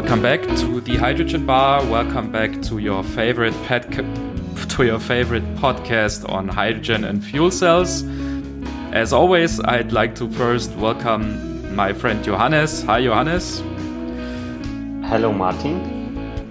Welcome 0.00 0.22
back 0.22 0.42
to 0.42 0.80
the 0.80 0.94
Hydrogen 0.94 1.44
Bar. 1.44 1.84
Welcome 1.86 2.30
back 2.30 2.62
to 2.62 2.78
your 2.78 3.02
favorite 3.02 3.52
pet 3.64 3.90
to 4.70 4.84
your 4.84 5.00
favorite 5.00 5.42
podcast 5.56 6.30
on 6.30 6.46
hydrogen 6.46 7.02
and 7.02 7.22
fuel 7.22 7.50
cells. 7.50 8.04
As 8.92 9.12
always, 9.12 9.58
I'd 9.58 9.90
like 9.90 10.14
to 10.14 10.30
first 10.30 10.70
welcome 10.76 11.74
my 11.74 11.92
friend 11.92 12.22
Johannes. 12.22 12.84
Hi, 12.84 13.02
Johannes. 13.02 13.58
Hello, 15.10 15.32
Martin. 15.32 15.80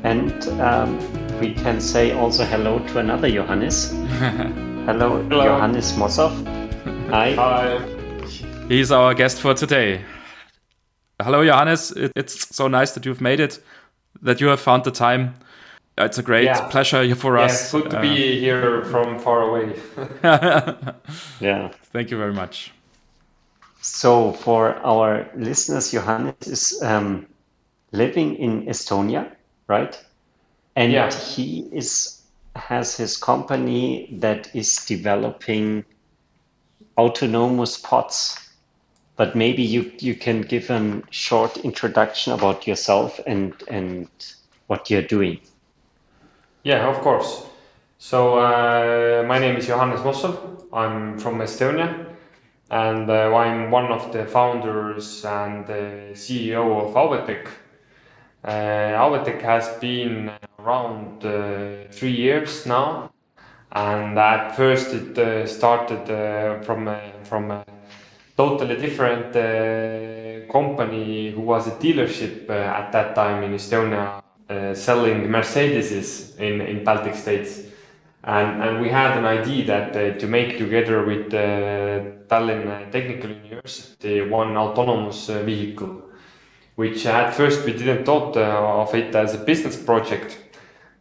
And 0.03 0.45
um, 0.59 0.99
we 1.39 1.53
can 1.53 1.79
say 1.79 2.11
also 2.11 2.43
hello 2.43 2.79
to 2.79 2.99
another 2.99 3.31
Johannes. 3.31 3.91
hello, 4.91 5.23
hello, 5.23 5.45
Johannes 5.45 5.93
Mossov. 5.93 6.33
Hi. 7.11 7.33
Hi. 7.35 8.67
He's 8.67 8.91
our 8.91 9.13
guest 9.13 9.39
for 9.39 9.53
today. 9.53 10.03
Hello, 11.27 11.43
Johannes. 11.43 11.91
It's 12.15 12.55
so 12.55 12.69
nice 12.69 12.91
that 12.91 13.05
you've 13.05 13.19
made 13.19 13.41
it, 13.41 13.59
that 14.21 14.39
you 14.39 14.47
have 14.47 14.61
found 14.61 14.85
the 14.85 14.91
time. 14.91 15.33
It's 15.97 16.17
a 16.17 16.23
great 16.23 16.45
yeah. 16.45 16.69
pleasure 16.69 17.13
for 17.15 17.37
yeah, 17.37 17.43
us. 17.43 17.63
It's 17.63 17.71
good 17.73 17.91
to 17.91 17.97
uh, 17.97 18.01
be 18.01 18.39
here 18.39 18.85
from 18.85 19.19
far 19.19 19.41
away. 19.41 19.75
yeah. 21.41 21.67
Thank 21.91 22.11
you 22.11 22.17
very 22.17 22.31
much. 22.31 22.71
So, 23.81 24.31
for 24.31 24.75
our 24.85 25.29
listeners, 25.35 25.91
Johannes 25.91 26.47
is 26.47 26.81
um, 26.81 27.27
living 27.91 28.35
in 28.35 28.65
Estonia, 28.65 29.29
right? 29.67 30.01
And 30.77 30.93
yeah. 30.93 31.11
he 31.11 31.67
is 31.73 32.21
has 32.55 32.95
his 32.95 33.17
company 33.17 34.07
that 34.21 34.55
is 34.55 34.77
developing 34.77 35.83
autonomous 36.97 37.77
pods 37.77 38.46
but 39.17 39.35
maybe 39.35 39.63
you 39.63 39.91
you 39.99 40.15
can 40.15 40.41
give 40.41 40.69
a 40.69 41.01
short 41.09 41.57
introduction 41.57 42.33
about 42.33 42.67
yourself 42.67 43.19
and 43.27 43.53
and 43.67 44.07
what 44.67 44.89
you're 44.89 45.07
doing. 45.09 45.39
Yeah, 46.63 46.87
of 46.87 47.01
course. 47.01 47.45
So 47.97 48.37
uh, 48.37 49.23
my 49.27 49.39
name 49.39 49.57
is 49.57 49.67
Johannes 49.67 50.01
Mossov. 50.01 50.37
I'm 50.71 51.17
from 51.17 51.39
Estonia, 51.39 52.05
and 52.69 53.09
uh, 53.09 53.35
I'm 53.35 53.71
one 53.71 53.91
of 53.91 54.13
the 54.13 54.25
founders 54.25 55.25
and 55.25 55.65
CEO 56.13 56.63
of 56.81 56.93
Auvetech. 56.93 57.47
Uh, 58.43 59.41
has 59.41 59.67
been 59.79 60.31
around 60.59 61.25
uh, 61.25 61.91
three 61.91 62.11
years 62.11 62.65
now, 62.65 63.11
and 63.71 64.17
at 64.17 64.55
first 64.55 64.93
it 64.93 65.17
uh, 65.17 65.47
started 65.47 66.09
uh, 66.09 66.61
from 66.61 66.87
from 67.23 67.63
totally 68.37 68.75
different 68.75 69.35
uh, 69.35 70.51
company 70.51 71.31
who 71.31 71.41
was 71.41 71.67
a 71.67 71.71
dealership 71.71 72.47
uh, 72.49 72.53
at 72.53 72.91
that 72.91 73.15
time 73.15 73.43
in 73.43 73.53
Estonia 73.53 74.21
uh, 74.49 74.73
selling 74.75 75.27
Mercedeses 75.27 76.37
in, 76.39 76.61
in 76.61 76.83
Baltic 76.83 77.15
states. 77.15 77.63
And, 78.23 78.61
and 78.61 78.81
we 78.81 78.89
had 78.89 79.17
an 79.17 79.25
idea 79.25 79.65
that 79.65 79.95
uh, 79.95 80.19
to 80.19 80.27
make 80.27 80.57
together 80.57 81.03
with 81.03 81.33
uh, 81.33 82.27
Tallinn 82.27 82.91
Technical 82.91 83.31
University 83.31 84.21
one 84.21 84.55
autonomous 84.55 85.29
uh, 85.29 85.41
vehicle, 85.43 86.03
which 86.75 87.05
at 87.05 87.33
first 87.33 87.65
we 87.65 87.73
didn't 87.73 88.05
thought 88.05 88.37
of 88.37 88.93
it 88.93 89.15
as 89.15 89.33
a 89.33 89.39
business 89.39 89.81
project, 89.81 90.37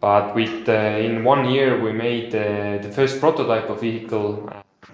but 0.01 0.35
with 0.35 0.69
in 0.69 1.25
one 1.25 1.51
year 1.51 1.81
we 1.81 1.93
made 1.93 2.31
the 2.31 2.93
first 2.95 3.19
prototype 3.19 3.69
of 3.69 3.81
vehicle 3.81 4.49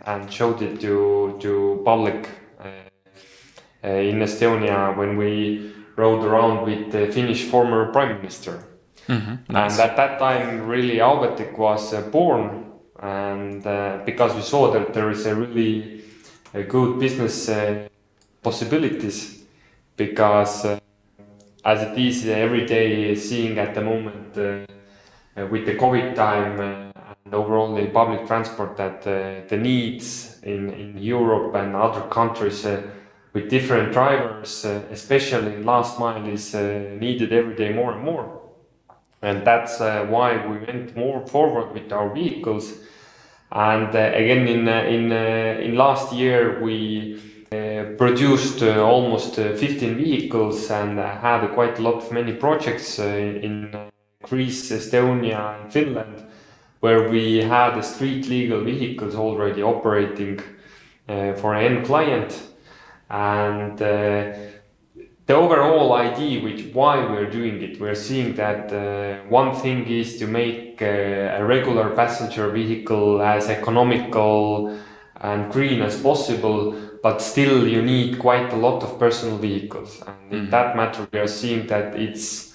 and 0.07 0.33
showed 0.33 0.63
it 0.63 0.81
to 0.81 1.37
to 1.41 1.83
public 1.85 2.29
uh, 2.61 2.69
uh, 3.85 3.89
in 3.89 4.21
Estonia 4.21 4.97
when 4.97 5.17
we 5.17 5.73
rode 5.97 6.25
around 6.25 6.65
with 6.65 6.91
the 6.93 7.13
Finnish 7.13 7.45
former 7.45 7.93
prime 7.93 8.17
minister. 8.17 8.65
Mm-hmm. 9.09 9.53
Nice. 9.53 9.79
And 9.79 9.91
at 9.91 9.97
that 9.97 10.19
time, 10.19 10.67
really, 10.67 10.99
Auvetech 10.99 11.59
was 11.59 11.93
uh, 11.93 12.03
born, 12.03 12.65
and 13.01 13.63
because 14.05 14.35
we 14.35 14.43
saw 14.43 14.71
that 14.73 14.95
there 14.95 15.11
is 15.11 15.27
a 15.27 15.35
really 15.35 16.03
a 16.55 16.63
good 16.63 16.99
business 16.99 17.51
possibilities, 18.43 19.45
because 19.97 20.81
as 21.65 21.83
it 21.83 21.99
is 21.99 22.27
every 22.27 22.67
day 22.67 23.15
seeing 23.15 23.59
at 23.59 23.75
the 23.75 23.81
moment 23.81 24.37
uh, 24.37 25.47
with 25.47 25.65
the 25.65 25.75
COVID 25.75 26.15
time 26.15 26.61
uh, 26.61 26.92
and 27.33 27.41
overall 27.41 27.77
in 27.77 27.91
public 27.91 28.27
transport 28.27 28.77
that 28.77 29.07
uh, 29.07 29.47
the 29.49 29.57
needs 29.57 30.39
in, 30.43 30.71
in 30.71 30.99
Europe 30.99 31.55
and 31.55 31.75
other 31.75 32.03
countries 32.03 32.65
uh, 32.67 32.83
with 33.33 33.49
different 33.49 33.93
drivers, 33.93 34.65
uh, 34.65 34.83
especially 34.91 35.63
last 35.63 35.99
mile, 35.99 36.27
is 36.29 36.55
uh, 36.55 36.97
needed 37.01 37.33
every 37.33 37.55
day 37.57 37.73
more 37.73 37.93
and 37.93 38.05
more. 38.05 38.41
And 39.23 39.47
that's 39.47 39.79
why 39.79 40.45
we 40.45 40.59
went 40.67 40.97
more 40.97 41.25
forward 41.29 41.73
with 41.73 41.93
our 41.93 42.13
vehicles. 42.13 42.75
And 43.53 43.95
again, 43.95 44.49
in 44.49 44.67
in 44.67 45.13
in 45.13 45.77
last 45.77 46.13
year, 46.13 46.61
we 46.61 47.21
uh, 47.53 47.95
produced 47.97 48.65
uh, 48.65 48.83
almost 48.83 49.39
uh, 49.39 49.55
15 49.55 49.95
vehicles 49.95 50.69
and 50.73 50.99
had 50.99 51.47
quite 51.55 51.79
a 51.79 51.83
lot 51.83 52.03
of 52.03 52.11
many 52.11 52.33
projects 52.33 52.99
in 52.99 53.71
Greece, 54.23 54.73
Estonia, 54.73 55.63
and 55.63 55.73
Finland, 55.73 56.25
where 56.83 57.09
we 57.09 57.37
had 57.37 57.77
the 57.77 57.83
street 57.83 58.27
legal 58.27 58.61
vehicles 58.61 59.15
already 59.15 59.63
operating 59.63 60.41
uh, 61.09 61.33
for 61.35 61.55
an 61.55 61.65
end 61.65 61.87
client. 61.87 62.43
And 63.09 63.81
uh, 63.81 64.33
the 65.27 65.35
overall 65.35 65.93
idea 65.93 66.43
which 66.43 66.75
why 66.75 66.99
we're 66.99 67.31
doing 67.31 67.63
it, 67.63 67.81
we're 67.81 67.95
seeing 67.95 68.35
that 68.35 68.73
uh, 68.73 69.23
one 69.29 69.55
thing 69.55 69.87
is 69.87 70.19
to 70.19 70.27
make 70.27 70.83
uh, 70.83 71.39
a 71.39 71.45
regular 71.45 71.91
passenger 71.95 72.51
vehicle 72.51 73.23
as 73.23 73.49
economical 73.49 74.77
and 75.21 75.53
green 75.53 75.83
as 75.83 76.03
possible, 76.03 76.75
but 77.01 77.23
still 77.23 77.69
you 77.69 77.81
need 77.81 78.19
quite 78.19 78.53
a 78.53 78.57
lot 78.57 78.83
of 78.83 78.99
personal 78.99 79.39
vehicles. 79.39 80.01
And 80.01 80.17
mm-hmm. 80.17 80.35
in 80.35 80.51
that 80.51 80.75
matter, 80.75 81.07
we 81.13 81.21
are 81.21 81.29
seeing 81.29 81.69
that 81.69 81.95
it's 81.95 82.52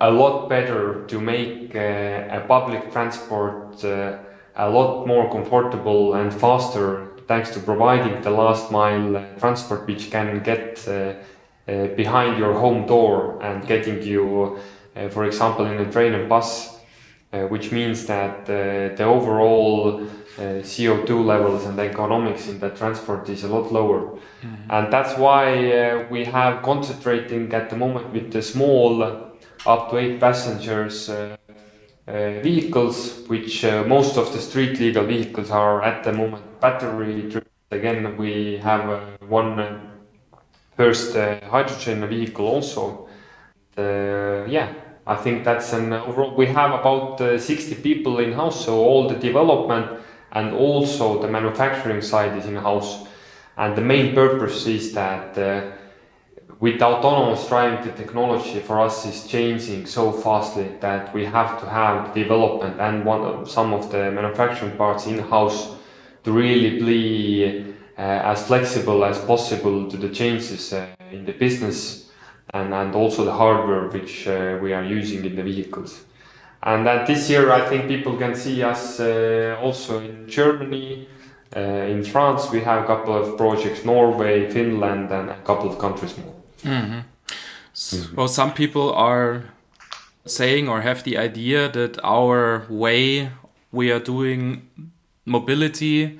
a 0.00 0.10
lot 0.10 0.48
better 0.48 1.04
to 1.06 1.20
make 1.20 1.74
uh, 1.74 2.38
a 2.38 2.44
public 2.48 2.90
transport 2.90 3.84
uh, 3.84 4.18
a 4.56 4.68
lot 4.68 5.06
more 5.06 5.30
comfortable 5.30 6.14
and 6.14 6.32
faster 6.32 7.06
thanks 7.28 7.50
to 7.50 7.60
providing 7.60 8.20
the 8.22 8.30
last 8.30 8.72
mile 8.72 9.16
uh, 9.16 9.24
transport 9.38 9.86
which 9.86 10.10
can 10.10 10.42
get 10.42 10.86
uh, 10.88 10.92
uh, 10.92 11.86
behind 11.94 12.38
your 12.38 12.54
home 12.54 12.86
door 12.86 13.40
and 13.42 13.66
getting 13.66 14.02
you 14.02 14.58
uh, 14.96 15.08
for 15.08 15.24
example 15.24 15.66
in 15.66 15.78
a 15.78 15.92
train 15.92 16.14
and 16.14 16.28
bus 16.28 16.76
which 17.48 17.70
means 17.70 18.06
that 18.06 18.44
the 18.46 19.04
overall 19.04 20.04
CO2 20.36 21.24
levels 21.24 21.64
and 21.64 21.78
the 21.78 21.84
economics 21.88 22.48
in 22.48 22.58
the 22.58 22.70
transport 22.70 23.28
is 23.28 23.44
a 23.44 23.48
lot 23.48 23.70
lower. 23.70 24.00
Mm-hmm. 24.00 24.68
And 24.68 24.92
that's 24.92 25.16
why 25.16 26.08
we 26.10 26.24
have 26.24 26.60
concentrating 26.64 27.54
at 27.54 27.70
the 27.70 27.76
moment 27.76 28.12
with 28.12 28.32
the 28.32 28.42
small 28.42 29.29
up 29.66 29.90
to 29.90 29.98
eight 29.98 30.20
passengers 30.20 31.08
uh, 31.08 31.36
uh, 32.06 32.40
vehicles, 32.40 33.24
which 33.28 33.64
uh, 33.64 33.84
most 33.84 34.16
of 34.16 34.32
the 34.32 34.40
street 34.40 34.78
legal 34.80 35.04
vehicles 35.04 35.50
are 35.50 35.82
at 35.82 36.04
the 36.04 36.12
moment 36.12 36.60
battery 36.60 37.22
driven. 37.22 37.48
Again, 37.70 38.16
we 38.16 38.56
have 38.56 39.20
one 39.28 39.80
first 40.76 41.14
hydrogen 41.14 42.08
vehicle 42.08 42.46
also. 42.46 43.08
yeah, 43.76 44.72
I 45.06 45.14
think 45.14 45.44
that's 45.44 45.72
an 45.72 45.92
overall. 45.92 46.34
We 46.34 46.46
have 46.46 46.72
about 46.72 47.20
uh, 47.20 47.38
60 47.38 47.76
people 47.76 48.18
in 48.18 48.32
house, 48.32 48.64
so 48.64 48.78
all 48.78 49.08
the 49.08 49.14
development 49.14 50.00
and 50.32 50.52
also 50.52 51.20
the 51.20 51.28
manufacturing 51.28 52.02
side 52.02 52.36
is 52.36 52.46
in 52.46 52.56
house. 52.56 53.06
And 53.56 53.76
the 53.76 53.82
main 53.82 54.14
purpose 54.14 54.66
is 54.66 54.92
that 54.94 55.36
uh, 55.38 55.70
with 56.60 56.82
autonomous 56.82 57.48
driving, 57.48 57.82
the 57.86 57.92
technology 57.92 58.60
for 58.60 58.80
us 58.80 59.06
is 59.06 59.26
changing 59.26 59.86
so 59.86 60.12
fastly 60.12 60.68
that 60.80 61.12
we 61.14 61.24
have 61.24 61.58
to 61.58 61.66
have 61.66 62.14
development 62.14 62.78
and 62.78 63.02
one 63.02 63.22
of, 63.22 63.50
some 63.50 63.72
of 63.72 63.90
the 63.90 64.10
manufacturing 64.10 64.76
parts 64.76 65.06
in 65.06 65.18
house 65.18 65.74
to 66.22 66.30
really 66.30 66.78
be 66.78 67.74
uh, 67.96 68.00
as 68.00 68.46
flexible 68.46 69.06
as 69.06 69.18
possible 69.24 69.90
to 69.90 69.96
the 69.96 70.10
changes 70.10 70.74
uh, 70.74 70.86
in 71.10 71.24
the 71.24 71.32
business 71.32 72.10
and, 72.52 72.74
and 72.74 72.94
also 72.94 73.24
the 73.24 73.32
hardware 73.32 73.88
which 73.88 74.28
uh, 74.28 74.58
we 74.60 74.74
are 74.74 74.84
using 74.84 75.24
in 75.24 75.36
the 75.36 75.42
vehicles. 75.42 76.04
And 76.62 76.84
that 76.86 77.06
this 77.06 77.30
year, 77.30 77.50
I 77.50 77.66
think 77.66 77.88
people 77.88 78.18
can 78.18 78.34
see 78.34 78.62
us 78.62 79.00
uh, 79.00 79.58
also 79.62 80.00
in 80.00 80.28
Germany. 80.28 81.08
Uh, 81.56 81.60
in 81.60 82.04
France, 82.04 82.50
we 82.50 82.60
have 82.60 82.84
a 82.84 82.86
couple 82.86 83.16
of 83.16 83.38
projects, 83.38 83.82
Norway, 83.86 84.50
Finland, 84.50 85.10
and 85.10 85.30
a 85.30 85.40
couple 85.42 85.70
of 85.70 85.78
countries 85.78 86.18
more. 86.18 86.39
Mm-hmm. 86.62 87.00
So, 87.72 87.96
well, 88.14 88.28
some 88.28 88.52
people 88.52 88.92
are 88.92 89.44
saying 90.26 90.68
or 90.68 90.82
have 90.82 91.02
the 91.04 91.16
idea 91.16 91.68
that 91.68 91.98
our 92.04 92.66
way 92.68 93.30
we 93.72 93.90
are 93.90 94.00
doing 94.00 94.68
mobility 95.24 96.18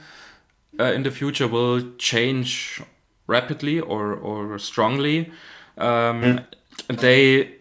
uh, 0.78 0.84
in 0.84 1.02
the 1.02 1.10
future 1.10 1.48
will 1.48 1.82
change 1.98 2.82
rapidly 3.26 3.80
or, 3.80 4.14
or 4.14 4.58
strongly. 4.58 5.30
Um, 5.76 6.22
mm. 6.22 6.44
they 6.88 7.56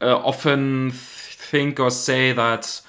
uh, 0.00 0.16
often 0.16 0.90
think 0.92 1.80
or 1.80 1.90
say 1.90 2.32
that 2.32 2.80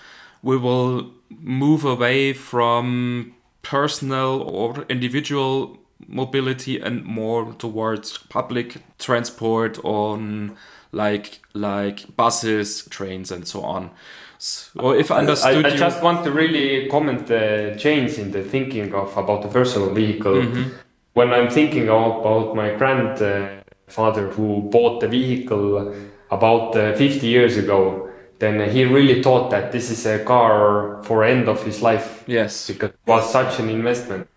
we 0.41 0.57
will 0.57 1.11
move 1.29 1.85
away 1.85 2.33
from 2.33 3.33
personal 3.61 4.41
or 4.43 4.85
individual 4.89 5.77
mobility 6.05 6.79
and 6.79 7.03
more 7.03 7.53
towards 7.53 8.17
public 8.17 8.77
transport 8.99 9.79
on 9.83 10.55
like 10.91 11.39
like 11.53 12.15
buses, 12.15 12.85
trains, 12.89 13.31
and 13.31 13.47
so 13.47 13.61
on. 13.61 13.91
So 14.37 14.91
if 14.91 15.11
I 15.11 15.19
understood 15.19 15.65
I, 15.65 15.69
I 15.69 15.75
just 15.75 16.03
want 16.03 16.23
to 16.25 16.31
really 16.31 16.87
comment 16.89 17.27
the 17.27 17.75
change 17.77 18.17
in 18.19 18.31
the 18.31 18.43
thinking 18.43 18.93
of 18.93 19.15
about 19.17 19.41
the 19.41 19.47
personal 19.47 19.93
vehicle. 19.93 20.35
Mm-hmm. 20.35 20.69
When 21.13 21.33
I'm 21.33 21.49
thinking 21.49 21.83
about 21.85 22.55
my 22.55 22.75
grandfather 22.75 24.29
who 24.29 24.69
bought 24.71 25.01
the 25.01 25.07
vehicle 25.07 25.95
about 26.29 26.77
uh, 26.77 26.95
50 26.95 27.25
years 27.25 27.57
ago, 27.57 28.11
then 28.37 28.69
he 28.69 28.85
really 28.85 29.23
thought 29.23 29.49
that 29.49 29.71
this 29.71 29.89
is 29.89 30.05
a 30.05 30.23
car 30.23 31.01
for 31.03 31.23
end 31.23 31.49
of 31.49 31.63
his 31.63 31.81
life. 31.81 32.23
Yes, 32.27 32.67
because 32.67 32.91
it 32.91 32.99
was 33.07 33.31
such 33.31 33.59
an 33.59 33.69
investment. 33.69 34.27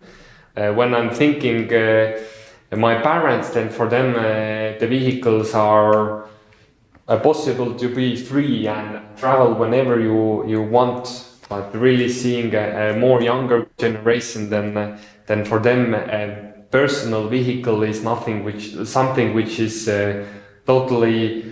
Uh, 0.55 0.73
when 0.73 0.93
I'm 0.93 1.09
thinking 1.09 1.73
uh, 1.73 2.17
my 2.75 3.01
parents, 3.01 3.49
then 3.51 3.69
for 3.69 3.87
them 3.87 4.15
uh, 4.15 4.79
the 4.79 4.87
vehicles 4.87 5.53
are 5.53 6.25
uh, 7.07 7.19
possible 7.19 7.75
to 7.75 7.93
be 7.93 8.15
free 8.15 8.67
and 8.67 9.17
travel 9.17 9.53
whenever 9.53 9.99
you 9.99 10.45
you 10.47 10.61
want. 10.61 11.27
But 11.49 11.75
really 11.75 12.07
seeing 12.07 12.55
a, 12.55 12.91
a 12.91 12.97
more 12.97 13.21
younger 13.21 13.67
generation 13.77 14.49
than 14.49 14.77
uh, 14.77 14.99
than 15.25 15.45
for 15.45 15.59
them 15.59 15.93
a 15.93 16.53
personal 16.71 17.27
vehicle 17.27 17.83
is 17.83 18.03
nothing 18.03 18.45
which 18.45 18.73
something 18.85 19.33
which 19.33 19.59
is 19.59 19.87
uh, 19.89 20.25
totally 20.65 21.43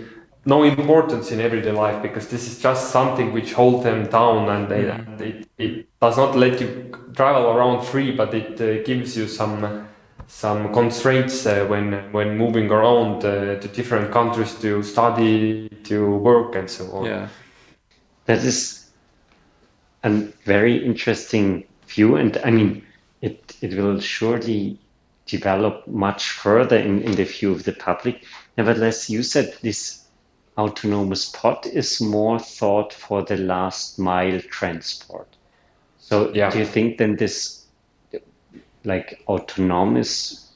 no 0.44 0.62
importance 0.62 1.32
in 1.32 1.40
everyday 1.40 1.72
life 1.72 2.00
because 2.02 2.28
this 2.28 2.46
is 2.46 2.58
just 2.58 2.90
something 2.90 3.32
which 3.32 3.52
holds 3.52 3.84
them 3.84 4.06
down 4.06 4.48
and 4.48 4.68
they, 4.68 4.84
mm-hmm. 4.84 5.22
it, 5.22 5.48
it 5.58 6.00
does 6.00 6.16
not 6.16 6.34
let 6.34 6.60
you 6.60 6.90
travel 7.14 7.50
around 7.50 7.84
free 7.84 8.10
but 8.10 8.32
it 8.32 8.60
uh, 8.60 8.82
gives 8.84 9.16
you 9.16 9.28
some 9.28 9.86
some 10.30 10.72
constraints 10.72 11.44
uh, 11.44 11.66
when 11.66 11.92
when 12.12 12.38
moving 12.38 12.70
around 12.70 13.24
uh, 13.24 13.56
to 13.58 13.68
different 13.68 14.12
countries 14.12 14.54
to 14.60 14.80
study, 14.82 15.68
to 15.82 16.16
work, 16.18 16.54
and 16.54 16.70
so 16.70 16.88
on. 16.92 17.04
Yeah, 17.04 17.28
that 18.26 18.38
is 18.44 18.90
a 20.04 20.10
very 20.44 20.76
interesting 20.86 21.64
view, 21.88 22.14
and 22.14 22.38
I 22.44 22.50
mean, 22.52 22.86
it 23.20 23.56
it 23.60 23.74
will 23.74 23.98
surely 23.98 24.78
develop 25.26 25.86
much 25.88 26.30
further 26.30 26.76
in, 26.76 27.02
in 27.02 27.16
the 27.16 27.24
view 27.24 27.50
of 27.50 27.64
the 27.64 27.72
public. 27.72 28.24
Nevertheless, 28.56 29.10
you 29.10 29.24
said 29.24 29.56
this 29.62 29.99
autonomous 30.60 31.30
pod 31.30 31.66
is 31.66 32.00
more 32.00 32.38
thought 32.38 32.92
for 32.92 33.22
the 33.22 33.36
last 33.36 33.98
mile 33.98 34.40
transport. 34.40 35.28
So, 35.98 36.32
yeah. 36.34 36.50
do 36.50 36.58
you 36.58 36.66
think 36.66 36.98
then 36.98 37.16
this 37.16 37.66
like 38.84 39.22
autonomous 39.28 40.52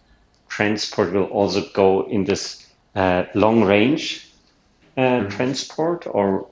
transport 0.48 1.12
will 1.12 1.24
also 1.24 1.68
go 1.72 2.08
in 2.08 2.24
this 2.24 2.66
uh, 2.94 3.24
long 3.34 3.64
range 3.64 4.28
uh, 4.96 5.00
mm-hmm. 5.00 5.28
transport 5.28 6.06
or 6.06 6.48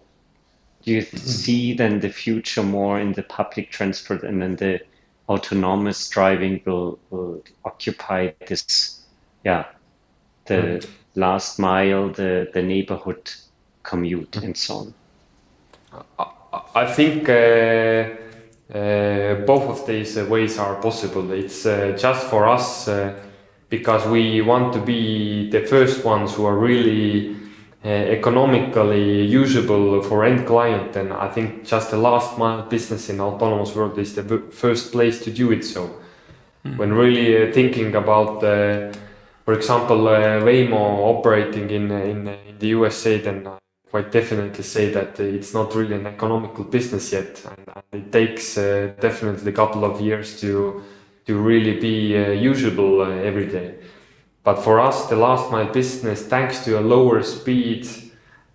do 0.82 0.92
you 0.92 1.02
mm-hmm. 1.02 1.16
see 1.16 1.72
then 1.72 2.00
the 2.00 2.08
future 2.08 2.62
more 2.62 2.98
in 2.98 3.12
the 3.12 3.22
public 3.22 3.70
transport 3.70 4.22
and 4.22 4.42
then 4.42 4.56
the 4.56 4.80
autonomous 5.28 6.08
driving 6.08 6.60
will, 6.66 6.98
will 7.10 7.42
occupy 7.64 8.30
this 8.46 9.00
yeah 9.44 9.64
the 10.46 10.54
mm-hmm. 10.54 10.92
Last 11.14 11.58
mile 11.58 12.08
the 12.10 12.48
the 12.54 12.62
neighborhood 12.62 13.30
commute 13.82 14.36
and 14.36 14.56
so 14.56 14.74
on 14.74 14.94
i 16.74 16.86
think 16.86 17.28
uh 17.28 18.04
uh, 18.74 19.34
both 19.44 19.68
of 19.68 19.86
these 19.86 20.16
uh, 20.16 20.24
ways 20.24 20.58
are 20.58 20.76
possible. 20.76 21.30
It's 21.32 21.66
uh, 21.66 21.94
just 21.98 22.26
for 22.28 22.48
us 22.48 22.88
because 23.72 24.06
we 24.06 24.42
want 24.42 24.74
to 24.74 24.80
be 24.80 25.48
the 25.48 25.62
first 25.66 26.04
ones 26.04 26.34
who 26.34 26.44
are 26.44 26.58
really 26.58 27.34
uh, 27.82 27.88
economically 27.88 29.24
usable 29.24 30.02
for 30.02 30.24
end 30.24 30.46
client 30.46 30.94
and 30.94 31.10
i 31.10 31.26
think 31.26 31.64
just 31.64 31.90
the 31.90 31.96
last 31.96 32.36
mile 32.36 32.62
business 32.68 33.08
in 33.08 33.18
autonomous 33.18 33.74
world 33.74 33.98
is 33.98 34.14
the 34.14 34.38
first 34.50 34.92
place 34.92 35.24
to 35.24 35.30
do 35.30 35.50
it 35.52 35.64
so 35.64 35.90
mm. 36.64 36.76
when 36.76 36.92
really 36.92 37.28
uh, 37.34 37.52
thinking 37.52 37.94
about 37.94 38.44
uh, 38.44 38.92
for 39.44 39.54
example 39.54 39.98
waymo 39.98 40.82
operating 41.12 41.70
in, 41.70 41.90
in, 41.90 42.28
in 42.28 42.58
the 42.58 42.68
usa 42.68 43.18
then 43.18 43.48
quite 43.92 44.10
definitely 44.10 44.64
say 44.64 44.90
that 44.90 45.20
it's 45.20 45.52
not 45.52 45.74
really 45.74 45.94
an 45.94 46.06
economical 46.06 46.64
business 46.64 47.12
yet, 47.12 47.44
and, 47.44 47.76
and 47.76 48.06
it 48.06 48.10
takes 48.10 48.56
uh, 48.56 48.90
definitely 48.98 49.52
a 49.52 49.54
couple 49.54 49.84
of 49.84 50.00
years 50.00 50.40
to 50.40 50.82
to 51.26 51.34
really 51.36 51.78
be 51.78 52.16
uh, 52.16 52.30
usable 52.30 53.02
uh, 53.02 53.28
every 53.28 53.46
day. 53.46 53.74
But 54.42 54.56
for 54.64 54.80
us, 54.80 55.08
the 55.08 55.16
last 55.16 55.52
mile 55.52 55.70
business, 55.72 56.26
thanks 56.26 56.64
to 56.64 56.80
a 56.80 56.80
lower 56.80 57.22
speed, 57.22 57.86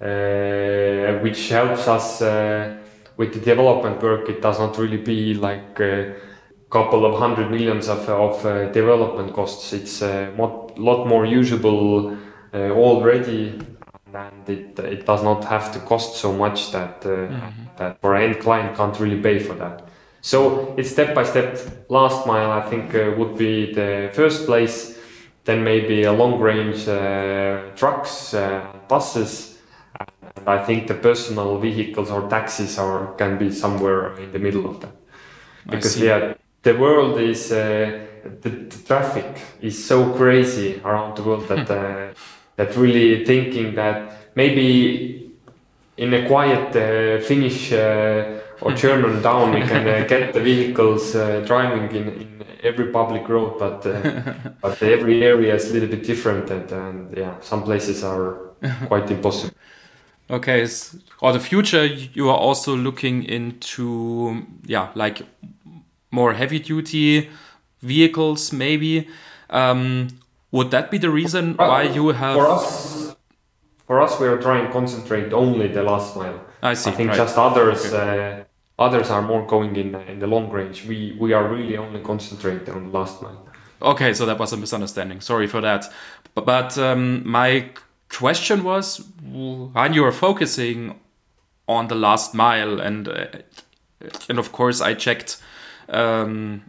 uh, 0.01 1.21
which 1.23 1.49
helps 1.49 1.87
us 1.87 2.21
uh, 2.21 2.75
with 3.15 3.31
the 3.33 3.39
development 3.39 4.01
work, 4.01 4.27
it 4.27 4.41
does 4.41 4.59
not 4.59 4.77
really 4.77 4.97
be 4.97 5.33
like 5.35 5.79
couple 6.69 7.05
of 7.05 7.19
hundred 7.19 7.49
millions 7.49 7.87
of, 7.87 8.09
of 8.09 8.45
uh, 8.45 8.71
development 8.71 9.33
costs. 9.33 9.73
It's 9.73 10.01
a 10.01 10.33
lot 10.37 11.07
more 11.07 11.25
usable 11.25 12.17
already 12.53 13.59
and 14.13 14.49
it, 14.49 14.79
it 14.79 15.05
does 15.05 15.23
not 15.23 15.45
have 15.45 15.71
to 15.73 15.79
cost 15.79 16.15
so 16.15 16.33
much 16.33 16.71
that 16.71 17.05
uh, 17.05 17.09
mm-hmm. 17.09 17.63
that 17.77 18.01
for 18.01 18.15
an 18.15 18.23
end 18.23 18.39
client 18.39 18.75
can't 18.75 18.99
really 18.99 19.21
pay 19.21 19.39
for 19.39 19.53
that. 19.55 19.87
So 20.21 20.73
it's 20.77 20.89
step 20.89 21.13
by 21.13 21.23
step. 21.23 21.57
Last 21.89 22.25
mile, 22.25 22.51
I 22.51 22.61
think, 22.69 22.95
uh, 22.95 23.13
would 23.17 23.37
be 23.37 23.73
the 23.73 24.09
first 24.13 24.45
place. 24.45 24.97
Then 25.45 25.63
maybe 25.63 26.03
a 26.03 26.11
long 26.11 26.39
range 26.41 26.87
uh, 26.87 27.71
trucks, 27.75 28.33
uh, 28.33 28.65
buses, 28.89 29.57
and 30.35 30.47
I 30.47 30.65
think 30.65 30.87
the 30.87 30.95
personal 30.95 31.57
vehicles 31.57 32.11
or 32.11 32.27
taxis 32.29 32.77
are 32.77 33.13
can 33.13 33.37
be 33.37 33.51
somewhere 33.51 34.17
in 34.17 34.31
the 34.33 34.39
middle 34.39 34.65
of 34.69 34.81
that. 34.81 34.95
Because 35.65 35.99
yeah, 35.99 36.33
the 36.63 36.75
world 36.75 37.19
is 37.19 37.51
uh, 37.51 38.05
the, 38.41 38.49
the, 38.49 38.83
traffic 38.85 39.41
is 39.61 39.85
so 39.85 40.13
crazy 40.13 40.81
around 40.83 41.17
the 41.17 41.23
world 41.23 41.47
that. 41.47 41.69
Uh, 41.69 42.13
that 42.57 42.75
really 42.75 43.23
thinking 43.23 43.75
that 43.75 44.35
maybe 44.35 45.31
in 45.95 46.13
a 46.13 46.27
quiet 46.27 46.75
uh, 46.75 47.23
Finnish 47.23 47.71
uh, 47.71 48.39
or 48.61 48.73
German 48.73 49.21
town 49.21 49.53
we 49.53 49.61
can 49.61 49.87
uh, 49.87 50.05
get 50.09 50.33
the 50.33 50.41
vehicles 50.41 51.15
uh, 51.15 51.43
driving 51.45 51.89
in, 51.95 52.07
in 52.09 52.43
every 52.63 52.87
public 52.91 53.29
road, 53.29 53.57
but 53.59 53.85
uh, 53.85 54.33
but 54.61 54.81
every 54.81 55.23
area 55.23 55.55
is 55.55 55.69
a 55.69 55.73
little 55.73 55.89
bit 55.89 56.03
different, 56.03 56.49
and, 56.49 56.71
and 56.71 57.17
yeah, 57.17 57.35
some 57.41 57.63
places 57.63 58.03
are 58.03 58.33
quite 58.87 59.09
impossible. 59.11 59.55
Okay, 60.29 60.65
so, 60.65 60.97
or 61.21 61.31
the 61.31 61.39
future, 61.39 61.85
you 61.85 62.29
are 62.29 62.37
also 62.37 62.75
looking 62.75 63.23
into 63.23 64.45
yeah, 64.65 64.89
like 64.95 65.21
more 66.19 66.33
heavy 66.41 66.59
duty 66.59 67.29
vehicles, 67.81 68.41
maybe. 68.51 68.93
Um, 69.49 69.81
would 70.51 70.69
that 70.71 70.85
be 70.93 70.97
the 70.97 71.09
reason 71.21 71.43
why 71.55 71.83
you 71.97 72.05
have? 72.23 72.35
For 72.39 72.47
us, 72.57 73.15
for 73.87 74.01
us, 74.05 74.19
we 74.19 74.27
are 74.27 74.41
trying 74.47 74.63
to 74.67 74.71
concentrate 74.79 75.33
only 75.33 75.67
the 75.77 75.83
last 75.83 76.15
mile. 76.15 76.39
I 76.61 76.73
see. 76.75 76.91
I 76.91 76.93
think 76.97 77.09
right. 77.09 77.23
just 77.23 77.37
others, 77.37 77.79
okay. 77.93 78.45
uh, 78.77 78.83
others 78.85 79.09
are 79.09 79.21
more 79.21 79.43
going 79.45 79.75
in 79.75 79.95
uh, 79.95 80.13
in 80.13 80.19
the 80.19 80.27
long 80.27 80.45
range. 80.57 80.77
We 80.89 80.97
we 81.23 81.29
are 81.37 81.45
really 81.55 81.77
only 81.77 82.01
concentrating 82.01 82.73
on 82.73 82.83
the 82.91 82.93
last 82.99 83.21
mile. 83.21 83.41
Okay, 83.81 84.13
so 84.13 84.25
that 84.25 84.39
was 84.39 84.53
a 84.53 84.57
misunderstanding. 84.57 85.21
Sorry 85.21 85.47
for 85.47 85.61
that. 85.61 85.85
But, 86.33 86.45
but 86.45 86.77
um, 86.77 87.27
my 87.39 87.69
question 88.09 88.63
was, 88.63 89.05
when 89.21 89.93
you 89.93 90.03
are 90.03 90.11
focusing 90.11 90.99
on 91.67 91.87
the 91.87 91.95
last 91.95 92.33
mile, 92.33 92.81
and 92.81 93.07
uh, 93.07 93.25
and 94.29 94.39
of 94.39 94.51
course, 94.51 94.81
I 94.81 94.93
checked 94.95 95.37
um, 95.89 96.63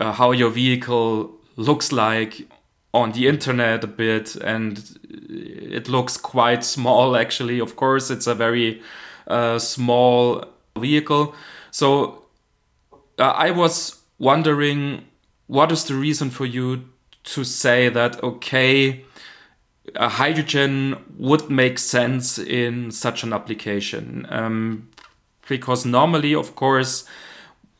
uh, 0.00 0.12
how 0.12 0.32
your 0.32 0.50
vehicle 0.50 1.30
looks 1.56 1.92
like 1.92 2.46
on 2.94 3.12
the 3.12 3.26
internet 3.26 3.84
a 3.84 3.86
bit 3.86 4.36
and 4.36 4.98
it 5.08 5.88
looks 5.88 6.16
quite 6.16 6.64
small 6.64 7.16
actually. 7.22 7.60
Of 7.60 7.76
course 7.76 8.10
it's 8.10 8.26
a 8.26 8.34
very 8.34 8.82
uh, 9.26 9.58
small 9.58 10.44
vehicle. 10.78 11.34
So 11.70 12.22
uh, 13.18 13.32
i 13.36 13.50
was 13.50 14.00
wondering 14.18 15.04
what 15.46 15.70
is 15.70 15.84
the 15.84 15.94
reason 15.94 16.30
for 16.30 16.46
you 16.46 16.84
to 17.24 17.44
say 17.44 17.88
that 17.88 18.22
okay 18.22 19.04
hydrogen 19.96 20.96
would 21.18 21.50
make 21.50 21.78
sense 21.78 22.38
in 22.38 22.90
such 22.90 23.22
an 23.22 23.32
application? 23.32 24.26
Um, 24.30 24.88
because 25.48 25.84
normally 25.84 26.34
of 26.34 26.54
course 26.54 27.04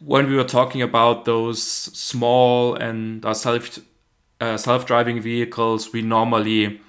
when 0.04 0.28
we 0.28 0.36
were 0.36 0.44
talking 0.44 0.82
about 0.82 1.24
those 1.24 1.62
small 1.62 2.74
and 2.74 3.24
uh, 3.24 3.34
self 3.34 3.78
uh, 4.40 4.56
self-driving 4.56 5.20
vehicles, 5.20 5.92
we 5.92 6.02
normally 6.02 6.80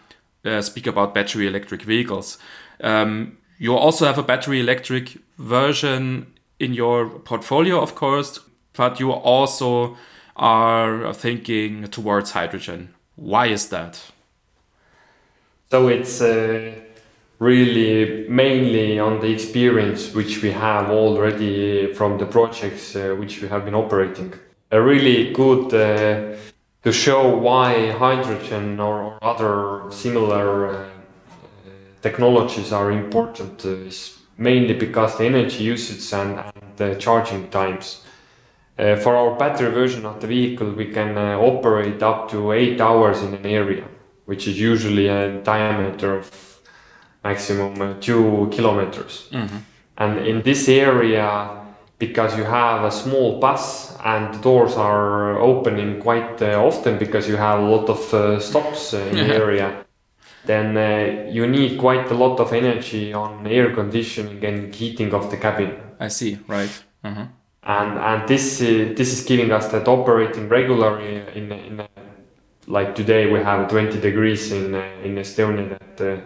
uh, 0.43 0.62
speak 0.62 0.88
about 0.88 1.13
battery 1.13 1.48
electric 1.48 1.84
vehicles. 1.84 2.39
Um, 2.82 3.38
you 3.60 3.75
also 3.75 4.05
have 4.05 4.17
a 4.17 4.24
battery 4.24 4.60
electric 4.60 5.17
version 5.38 6.34
in 6.60 6.74
your 6.74 7.08
portfolio, 7.20 7.79
of 7.79 7.93
course, 7.93 8.39
but 8.74 9.00
you 9.00 9.12
also 9.12 9.96
are 10.36 11.13
thinking 11.13 11.88
towards 11.89 12.32
hydrogen. 12.32 12.93
Why 13.15 13.48
is 13.48 13.70
that? 13.70 14.01
So 15.70 15.88
it's 15.88 16.22
uh, 16.22 16.74
really 17.43 18.25
mainly 18.29 19.00
on 19.00 19.19
the 19.19 19.29
experience 19.29 20.13
which 20.13 20.41
we 20.41 20.51
have 20.51 20.89
already 20.89 21.93
from 21.93 22.17
the 22.17 22.25
projects 22.25 22.95
uh, 22.95 23.13
which 23.19 23.41
we 23.41 23.47
have 23.50 23.65
been 23.65 23.75
operating. 23.75 24.33
A 24.71 24.81
really 24.81 25.33
good 25.33 25.73
uh, 25.73 26.38
to 26.83 26.91
show 26.91 27.35
why 27.38 27.91
hydrogen 27.91 28.79
or, 28.79 29.17
other 29.21 29.89
similar 29.91 30.67
uh, 30.67 30.89
technologies 32.01 32.71
are 32.71 32.91
important 32.91 33.63
is 33.65 34.19
mainly 34.38 34.73
because 34.73 35.17
the 35.17 35.25
energy 35.25 35.63
usage 35.63 36.13
and, 36.13 36.39
and 36.39 36.77
the 36.77 36.95
charging 36.95 37.50
times. 37.50 38.03
Uh, 38.77 38.95
for 38.95 39.15
our 39.15 39.38
battery 39.38 39.71
version 39.71 40.05
of 40.05 40.19
the 40.19 40.27
vehicle, 40.27 40.71
we 40.71 40.88
can 40.91 41.17
uh, 41.17 41.38
operate 41.38 42.01
up 42.01 42.29
to 42.31 42.51
eight 42.53 42.81
hours 42.81 43.21
in 43.21 43.33
an 43.33 43.45
area, 43.45 43.85
which 44.25 44.47
is 44.47 44.59
usually 44.59 45.07
a 45.07 45.41
diameter 45.43 46.17
of 46.17 46.52
maximum 47.24 47.82
uh, 47.82 47.94
two 48.00 48.50
kilometers. 48.51 49.30
Mm-hmm. 49.32 49.58
And 49.98 50.27
in 50.27 50.42
this 50.42 50.68
area, 50.68 51.63
because 52.00 52.38
you 52.38 52.44
have 52.44 52.84
a 52.84 52.92
small 52.92 53.39
bus 53.39 53.98
and 54.03 54.34
the 54.34 54.39
doors 54.39 54.75
are 54.75 55.39
opening 55.39 56.01
quite 56.01 56.42
uh, 56.42 56.62
often 56.62 56.98
because 56.98 57.27
you 57.27 57.38
have 57.38 57.60
a 57.60 57.63
lot 57.63 57.89
of 57.89 58.13
uh, 58.13 58.39
stops 58.39 58.94
uh, 58.94 58.98
in 58.98 59.15
the 59.15 59.36
area, 59.36 59.86
then 60.46 60.75
uh, 60.75 61.32
you 61.32 61.48
need 61.48 61.80
quite 61.80 62.12
a 62.12 62.13
lot 62.13 62.39
of 62.39 62.51
energy 62.51 63.13
on 63.13 63.48
air 63.48 63.74
conditioning 63.74 64.44
and 64.44 64.75
heating 64.75 65.13
of 65.13 65.30
the 65.32 65.38
cabin. 65.38 65.72
I 66.00 66.10
see, 66.10 66.39
right. 66.48 66.84
Mm-hmm. 67.06 67.24
And 67.65 67.98
and 68.00 68.27
this 68.27 68.62
uh, 68.62 68.94
this 68.98 69.13
is 69.13 69.24
giving 69.24 69.51
us 69.51 69.68
that 69.72 69.88
operating 69.88 70.50
regularly 70.50 71.22
in 71.36 71.51
in 71.51 71.88
like 72.68 72.96
today 72.96 73.32
we 73.32 73.39
have 73.39 73.70
20 73.70 74.00
degrees 74.01 74.51
in 74.51 74.75
in 75.03 75.15
Estonia 75.15 75.77
that 75.96 76.24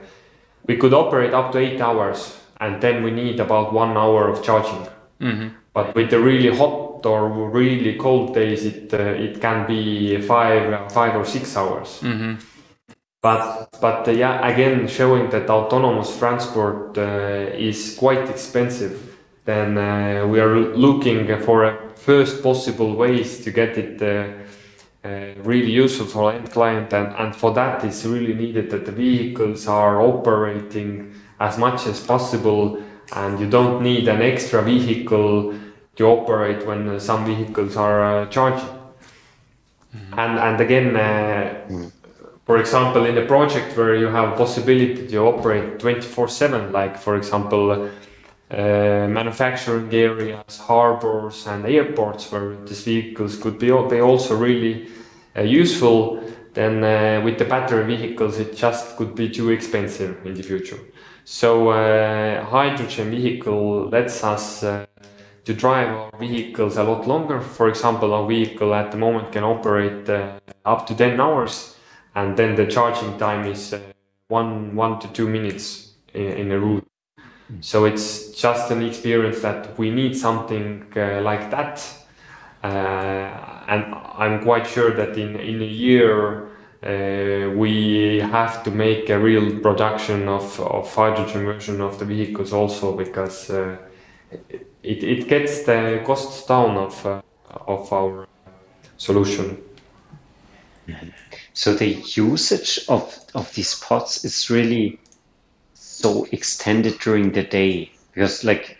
we 0.68 0.78
could 0.78 0.94
operate 0.94 1.34
up 1.34 1.52
to 1.54 1.58
eight 1.58 1.82
hours 1.82 2.38
and 2.60 2.82
then 2.82 3.04
we 3.04 3.12
need 3.12 3.40
about 3.40 3.74
one 3.74 3.98
hour 3.98 4.30
of 4.30 4.44
charging. 4.44 4.88
Mm-hmm. 5.22 5.48
But 5.74 5.96
with 5.96 6.10
the 6.10 6.20
really 6.20 6.56
hot 6.56 7.06
or 7.06 7.50
really 7.50 7.96
cold 7.96 8.34
days, 8.34 8.66
it 8.66 8.94
uh, 8.94 8.98
it 8.98 9.40
can 9.40 9.68
be 9.68 10.20
five 10.22 10.92
five 10.92 11.16
or 11.16 11.26
six 11.26 11.56
hours. 11.56 12.00
Mm-hmm. 12.02 12.36
But 13.22 13.70
but 13.80 14.08
uh, 14.08 14.12
yeah, 14.12 14.48
again 14.48 14.88
showing 14.88 15.30
that 15.30 15.50
autonomous 15.50 16.18
transport 16.18 16.98
uh, 16.98 17.52
is 17.54 17.96
quite 17.96 18.30
expensive. 18.30 19.16
Then 19.46 19.78
uh, 19.78 20.28
we 20.28 20.40
are 20.40 20.60
looking 20.76 21.40
for 21.42 21.64
a 21.64 21.78
first 21.96 22.44
possible 22.44 22.96
ways 22.96 23.44
to 23.44 23.52
get 23.52 23.78
it 23.78 24.02
uh, 24.02 24.47
really 25.44 25.72
useful 25.72 26.06
for 26.06 26.34
end 26.34 26.52
client 26.52 26.94
and, 26.94 27.14
and 27.16 27.36
for 27.36 27.54
that 27.54 27.84
it's 27.84 28.06
really 28.06 28.34
needed 28.34 28.70
that 28.70 28.86
the 28.86 28.92
vehicles 28.92 29.68
are 29.68 30.02
operating 30.02 31.14
as 31.40 31.58
much 31.58 31.86
as 31.88 32.00
possible 32.00 32.82
and 33.16 33.40
you 33.40 33.50
don't 33.50 33.82
need 33.82 34.08
an 34.08 34.22
extra 34.22 34.62
vehicle 34.62 35.54
to 35.96 36.06
operate 36.06 36.66
when 36.66 36.88
uh, 36.90 37.00
some 37.00 37.26
vehicles 37.26 37.76
are 37.76 38.04
uh, 38.04 38.26
charging 38.28 38.68
mm-hmm. 38.68 40.20
and 40.20 40.40
and 40.40 40.62
again 40.62 40.94
mm. 40.94 41.92
for 42.46 42.58
example 42.58 43.06
in 43.06 43.18
a 43.18 43.26
project 43.26 43.78
where 43.78 43.96
you 43.96 44.08
have 44.08 44.38
possibility 44.38 45.08
to 45.08 45.18
operate 45.18 45.80
24 45.80 46.28
7 46.28 46.72
like 46.72 46.98
for 46.98 47.16
example 47.16 47.72
uh, 47.72 47.90
manufacturing 48.50 49.94
areas, 49.94 50.58
harbors, 50.58 51.48
and 51.48 51.66
airports 51.66 52.32
where 52.32 52.56
these 52.66 52.84
vehicles 52.84 53.38
could 53.38 53.60
be, 53.60 53.68
be 53.68 54.00
also 54.00 54.36
really 54.38 54.88
uh, 55.36 55.42
useful, 55.42 56.24
then 56.54 56.84
uh, 56.84 57.22
with 57.24 57.38
the 57.38 57.46
battery 57.46 57.84
vehicles 57.96 58.40
it 58.40 58.56
just 58.56 58.96
could 58.98 59.14
be 59.16 59.30
too 59.30 59.50
expensive 59.50 60.26
in 60.26 60.34
the 60.34 60.44
future. 60.44 60.80
So 61.26 61.70
uh, 61.70 62.44
hydrogen 62.46 63.12
vehicle 63.12 63.90
lets 63.90 64.24
us 64.24 64.64
to 65.48 65.54
drive 65.54 65.88
our 65.88 66.20
vehicles 66.20 66.76
a 66.76 66.84
lot 66.84 67.08
longer. 67.08 67.40
For 67.40 67.70
example, 67.70 68.14
our 68.14 68.28
vehicle 68.28 68.74
at 68.74 68.92
the 68.92 68.98
moment 68.98 69.32
can 69.32 69.46
operate 69.46 70.10
uh, 70.10 70.40
up 70.66 70.86
to 70.88 70.94
10 70.94 71.22
hours, 71.22 71.78
and 72.16 72.36
then 72.36 72.56
the 72.56 72.66
charging 72.68 73.18
time 73.18 73.46
is 73.46 73.72
uh, 73.72 73.80
one 74.28 74.76
one 74.76 75.00
to 75.00 75.08
two 75.14 75.26
minutes 75.26 75.94
in, 76.14 76.26
in 76.42 76.52
a 76.52 76.60
route. 76.60 76.86
So 77.62 77.86
it's 77.86 78.32
just 78.32 78.72
an 78.72 78.84
experience 78.84 79.42
that 79.42 79.78
we 79.78 79.90
need 79.90 80.18
something 80.18 80.86
uh, 80.96 81.22
like 81.22 81.50
that 81.52 81.82
uh, 82.64 83.64
and 83.68 83.96
I'm 84.16 84.44
quite 84.44 84.68
sure 84.68 84.92
that 84.92 85.18
in, 85.18 85.36
in 85.36 85.62
a 85.62 85.66
year 85.66 86.48
uh, 86.84 87.52
we 87.52 88.20
have 88.20 88.64
to 88.64 88.72
make 88.72 89.10
a 89.10 89.20
real 89.20 89.60
production 89.60 90.28
of, 90.28 90.60
of 90.60 90.94
hydrogen 90.94 91.46
version 91.46 91.82
of 91.82 92.00
the 92.00 92.06
vehicles 92.06 92.54
also 92.54 92.96
because 92.96 93.50
uh, 93.50 93.78
it, 94.84 95.04
it 95.04 95.28
gets 95.28 95.64
the 95.64 96.02
costs 96.06 96.46
down 96.46 96.78
of, 96.78 97.06
uh, 97.06 97.22
of 97.68 97.92
our 97.94 98.28
solution. 98.98 99.62
So 101.54 101.74
the 101.74 101.94
usage 102.16 102.80
of, 102.88 103.20
of 103.36 103.54
these 103.54 103.76
pods 103.76 104.24
is 104.26 104.50
really 104.50 105.00
so 105.98 106.28
extended 106.32 107.00
during 107.00 107.32
the 107.32 107.42
day 107.42 107.92
because 108.14 108.44
like 108.44 108.78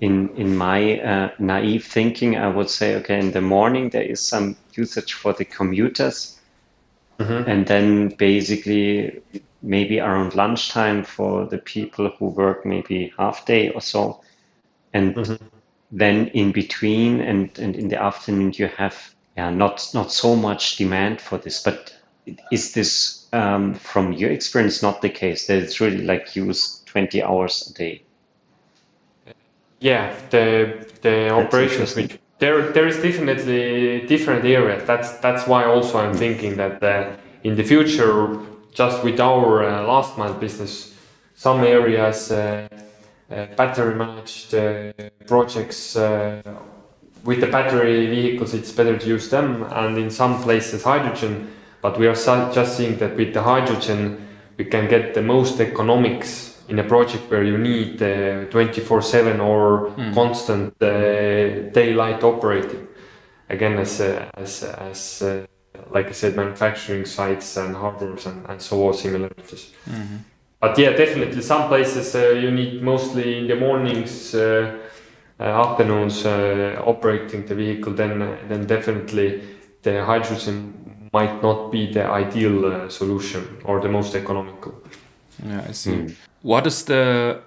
in 0.00 0.30
in 0.36 0.56
my 0.56 1.00
uh, 1.00 1.30
naive 1.38 1.84
thinking, 1.84 2.36
I 2.36 2.48
would 2.48 2.70
say, 2.70 2.94
okay, 2.96 3.18
in 3.18 3.32
the 3.32 3.42
morning 3.42 3.90
there 3.90 4.02
is 4.02 4.20
some 4.20 4.56
usage 4.72 5.12
for 5.12 5.34
the 5.34 5.44
commuters, 5.44 6.38
mm-hmm. 7.18 7.50
and 7.50 7.66
then 7.66 8.08
basically 8.08 9.22
maybe 9.62 10.00
around 10.00 10.34
lunchtime 10.34 11.04
for 11.04 11.44
the 11.46 11.58
people 11.58 12.10
who 12.18 12.26
work 12.26 12.64
maybe 12.64 13.12
half 13.18 13.44
day 13.44 13.70
or 13.70 13.82
so, 13.82 14.22
and 14.94 15.14
mm-hmm. 15.14 15.44
then 15.92 16.28
in 16.28 16.52
between 16.52 17.20
and 17.20 17.58
and 17.58 17.76
in 17.76 17.88
the 17.88 18.02
afternoon 18.02 18.52
you 18.56 18.68
have 18.68 19.14
yeah 19.36 19.50
not 19.50 19.90
not 19.92 20.10
so 20.10 20.34
much 20.34 20.76
demand 20.76 21.20
for 21.20 21.36
this, 21.36 21.62
but 21.62 21.92
is 22.50 22.72
this 22.72 23.15
um, 23.32 23.74
from 23.74 24.12
your 24.12 24.30
experience 24.30 24.82
not 24.82 25.02
the 25.02 25.10
case 25.10 25.46
that 25.46 25.58
it's 25.58 25.80
really 25.80 26.02
like 26.02 26.36
use 26.36 26.82
20 26.86 27.22
hours 27.22 27.70
a 27.70 27.78
day 27.78 28.02
yeah, 29.80 30.14
the 30.30 30.86
the 31.02 31.30
operations 31.30 31.94
which 31.94 32.18
there 32.38 32.72
there 32.72 32.86
is 32.86 32.96
definitely 32.96 34.06
different 34.06 34.44
areas. 34.44 34.84
That's 34.86 35.18
that's 35.18 35.46
why 35.46 35.64
also 35.64 35.98
I'm 35.98 36.14
thinking 36.14 36.56
that 36.56 36.82
uh, 36.82 37.12
in 37.44 37.56
the 37.56 37.64
future, 37.64 38.38
just 38.72 39.04
with 39.04 39.20
our 39.20 39.64
uh, 39.64 39.86
last 39.86 40.16
mile 40.16 40.34
business, 40.34 40.94
some 41.34 41.60
areas 41.62 42.30
uh, 42.30 42.68
uh 43.30 43.46
battery 43.56 43.94
managed 43.94 44.54
uh, 44.54 44.92
projects 45.26 45.96
uh, 45.96 46.42
with 47.24 47.40
the 47.40 47.48
battery 47.48 48.06
vehicles, 48.06 48.54
it's 48.54 48.72
better 48.72 48.96
to 48.96 49.06
use 49.06 49.28
them, 49.28 49.64
and 49.72 49.98
in 49.98 50.10
some 50.10 50.42
places 50.42 50.84
hydrogen. 50.84 51.52
But 51.86 52.00
we 52.00 52.08
are 52.08 52.16
just 52.16 52.76
seeing 52.76 52.98
that 52.98 53.16
with 53.16 53.32
the 53.32 53.42
hydrogen, 53.42 54.26
we 54.56 54.64
can 54.64 54.88
get 54.88 55.14
the 55.14 55.22
most 55.22 55.60
economics 55.60 56.60
in 56.68 56.80
a 56.80 56.82
project 56.82 57.30
where 57.30 57.44
you 57.44 57.56
need 57.58 58.00
24 58.50 58.98
uh, 58.98 59.00
7 59.00 59.40
or 59.40 59.90
mm. 59.90 60.12
constant 60.12 60.74
uh, 60.82 61.70
daylight 61.70 62.24
operating 62.24 62.88
again 63.48 63.78
as 63.78 64.00
uh, 64.00 64.28
as 64.34 64.64
as 64.64 65.22
like 65.92 66.08
I 66.08 66.12
said, 66.12 66.34
manufacturing 66.34 67.04
sites 67.04 67.56
and 67.56 67.76
harbors 67.76 68.26
and, 68.26 68.44
and 68.48 68.60
so 68.60 68.88
on 68.88 68.94
similarities. 68.94 69.70
Mm-hmm. 69.88 70.16
But 70.58 70.76
yeah, 70.78 70.90
definitely 70.90 71.40
some 71.42 71.68
places 71.68 72.16
uh, 72.16 72.30
you 72.30 72.50
need 72.50 72.82
mostly 72.82 73.38
in 73.38 73.46
the 73.46 73.54
mornings, 73.54 74.34
uh, 74.34 74.76
uh, 75.38 75.42
afternoons 75.44 76.26
operating 76.26 77.46
the 77.46 77.54
vehicle. 77.54 77.92
Then 77.92 78.38
then 78.48 78.66
definitely 78.66 79.42
the 79.82 80.04
hydrogen 80.04 80.85
might 81.18 81.36
not 81.46 81.58
be 81.74 81.82
the 81.96 82.04
ideal 82.24 82.88
solution 83.00 83.42
or 83.68 83.74
the 83.80 83.92
most 83.98 84.14
economical. 84.22 84.72
Yeah, 85.48 85.70
I 85.70 85.72
see. 85.82 85.96
Mm 85.98 86.14
what 86.46 86.64
is 86.64 86.84
the 86.84 87.42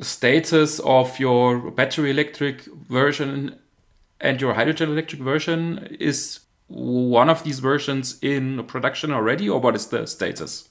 status 0.00 0.78
of 0.80 1.18
your 1.18 1.70
battery 1.70 2.10
electric 2.10 2.64
version 2.90 3.58
and 4.20 4.40
your 4.42 4.52
hydrogen 4.52 4.90
electric 4.90 5.22
version? 5.22 5.96
Is 5.98 6.40
one 6.68 7.30
of 7.30 7.42
these 7.44 7.60
versions 7.60 8.18
in 8.20 8.64
production 8.64 9.10
already, 9.10 9.48
or 9.48 9.58
what 9.58 9.74
is 9.74 9.86
the 9.86 10.06
status? 10.06 10.68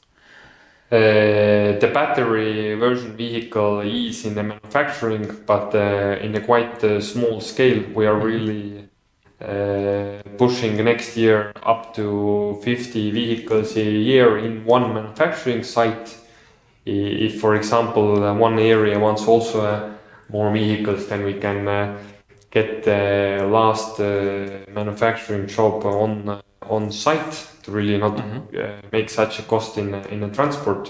Uh, 0.92 1.80
the 1.80 1.90
battery 1.92 2.76
version 2.76 3.18
vehicle 3.18 3.80
is 3.80 4.26
in 4.26 4.36
the 4.36 4.44
manufacturing, 4.44 5.26
but 5.48 5.74
uh, 5.74 6.20
in 6.22 6.36
a 6.36 6.42
quite 6.42 6.84
uh, 6.84 7.02
small 7.02 7.42
scale. 7.42 7.84
We 7.96 8.06
are 8.06 8.14
mm-hmm. 8.14 8.26
really 8.26 8.78
uh, 8.78 8.82
pushing 10.38 10.84
next 10.84 11.18
year 11.18 11.52
up 11.64 11.94
to 11.96 12.60
50 12.64 13.12
vehicles 13.12 13.76
a 13.78 13.84
year 13.84 14.38
in 14.38 14.66
one 14.66 14.94
manufacturing 14.94 15.64
site. 15.64 16.18
If, 16.86 17.40
for 17.40 17.56
example, 17.56 18.24
uh, 18.24 18.34
one 18.34 18.58
area 18.60 19.00
wants 19.00 19.28
also 19.28 19.66
uh, 19.66 19.92
more 20.30 20.52
vehicles, 20.52 21.08
then 21.08 21.24
we 21.24 21.36
can 21.36 21.68
uh, 21.68 21.98
get 22.50 22.84
the 22.84 23.48
last 23.50 24.00
uh, 24.00 24.66
manufacturing 24.74 25.48
job 25.48 25.86
on 25.86 26.28
uh, 26.28 26.42
on 26.70 26.92
site 26.92 27.48
to 27.64 27.72
really 27.72 27.98
not 27.98 28.16
mm-hmm. 28.16 28.88
make 28.92 29.10
such 29.10 29.40
a 29.40 29.44
cost 29.44 29.78
in 29.78 29.94
in 30.10 30.22
the 30.22 30.30
transport. 30.30 30.90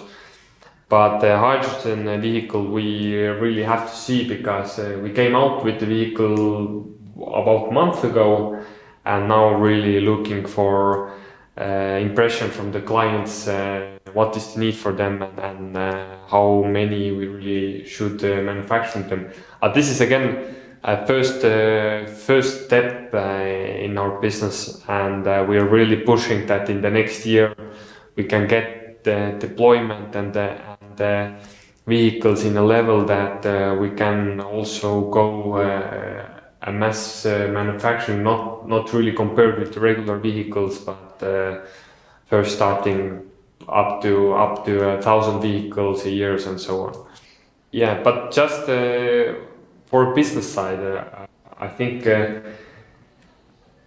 But 0.87 1.19
the 1.19 1.37
hydrogen 1.37 2.21
vehicle 2.21 2.65
we 2.65 3.15
really 3.15 3.63
have 3.63 3.89
to 3.89 3.95
see 3.95 4.27
because 4.27 4.77
we 5.01 5.11
came 5.11 5.35
out 5.35 5.63
with 5.63 5.79
the 5.79 5.85
vehicle 5.85 6.85
about 7.27 7.69
a 7.69 7.71
month 7.71 8.03
ago 8.03 8.61
and 9.05 9.27
now 9.27 9.53
really 9.53 9.99
looking 9.99 10.45
for 10.45 11.13
uh, 11.59 11.99
impression 11.99 12.49
from 12.49 12.71
the 12.71 12.81
clients 12.81 13.47
uh, 13.47 13.97
what 14.13 14.35
is 14.37 14.53
the 14.53 14.59
need 14.59 14.75
for 14.75 14.93
them 14.93 15.21
and, 15.21 15.39
and 15.39 15.77
uh, 15.77 16.17
how 16.27 16.63
many 16.63 17.11
we 17.11 17.27
really 17.27 17.85
should 17.85 18.21
manufacture 18.21 19.01
them. 19.03 19.29
This 19.73 19.89
is 19.89 20.01
again 20.01 20.55
a 20.83 21.05
first 21.05 21.43
uh, 21.43 22.05
first 22.07 22.65
step 22.65 23.13
uh, 23.13 23.17
in 23.17 23.97
our 23.97 24.19
business, 24.19 24.83
and 24.87 25.27
uh, 25.27 25.45
we 25.47 25.57
are 25.57 25.67
really 25.67 25.97
pushing 25.97 26.47
that 26.47 26.69
in 26.69 26.81
the 26.81 26.89
next 26.89 27.25
year 27.25 27.55
we 28.15 28.23
can 28.23 28.47
get 28.47 29.03
the 29.03 29.35
deployment 29.39 30.15
and 30.15 30.33
the, 30.33 30.49
and 30.49 30.97
the 30.97 31.33
vehicles 31.85 32.45
in 32.45 32.57
a 32.57 32.63
level 32.63 33.05
that 33.05 33.43
we 33.79 33.89
can 33.91 34.39
also 34.39 35.09
go 35.09 36.40
a 36.61 36.71
mass 36.71 37.25
manufacturing, 37.25 38.23
not 38.23 38.67
not 38.67 38.93
really 38.93 39.13
compared 39.13 39.59
with 39.59 39.77
regular 39.77 40.17
vehicles, 40.17 40.79
but 40.79 41.19
first 42.27 42.55
starting 42.55 43.31
up 43.67 44.01
to 44.01 44.33
up 44.33 44.65
to 44.65 44.89
a 44.89 45.01
thousand 45.01 45.41
vehicles 45.41 46.05
a 46.05 46.09
year 46.09 46.33
and 46.33 46.59
so 46.59 46.81
on. 46.83 46.93
Yeah, 47.71 48.03
but 48.03 48.31
just 48.31 48.67
uh, 48.69 49.33
for 49.85 50.13
business 50.13 50.51
side, 50.51 50.79
uh, 50.79 51.25
I 51.57 51.67
think 51.67 52.05
uh, 52.05 52.41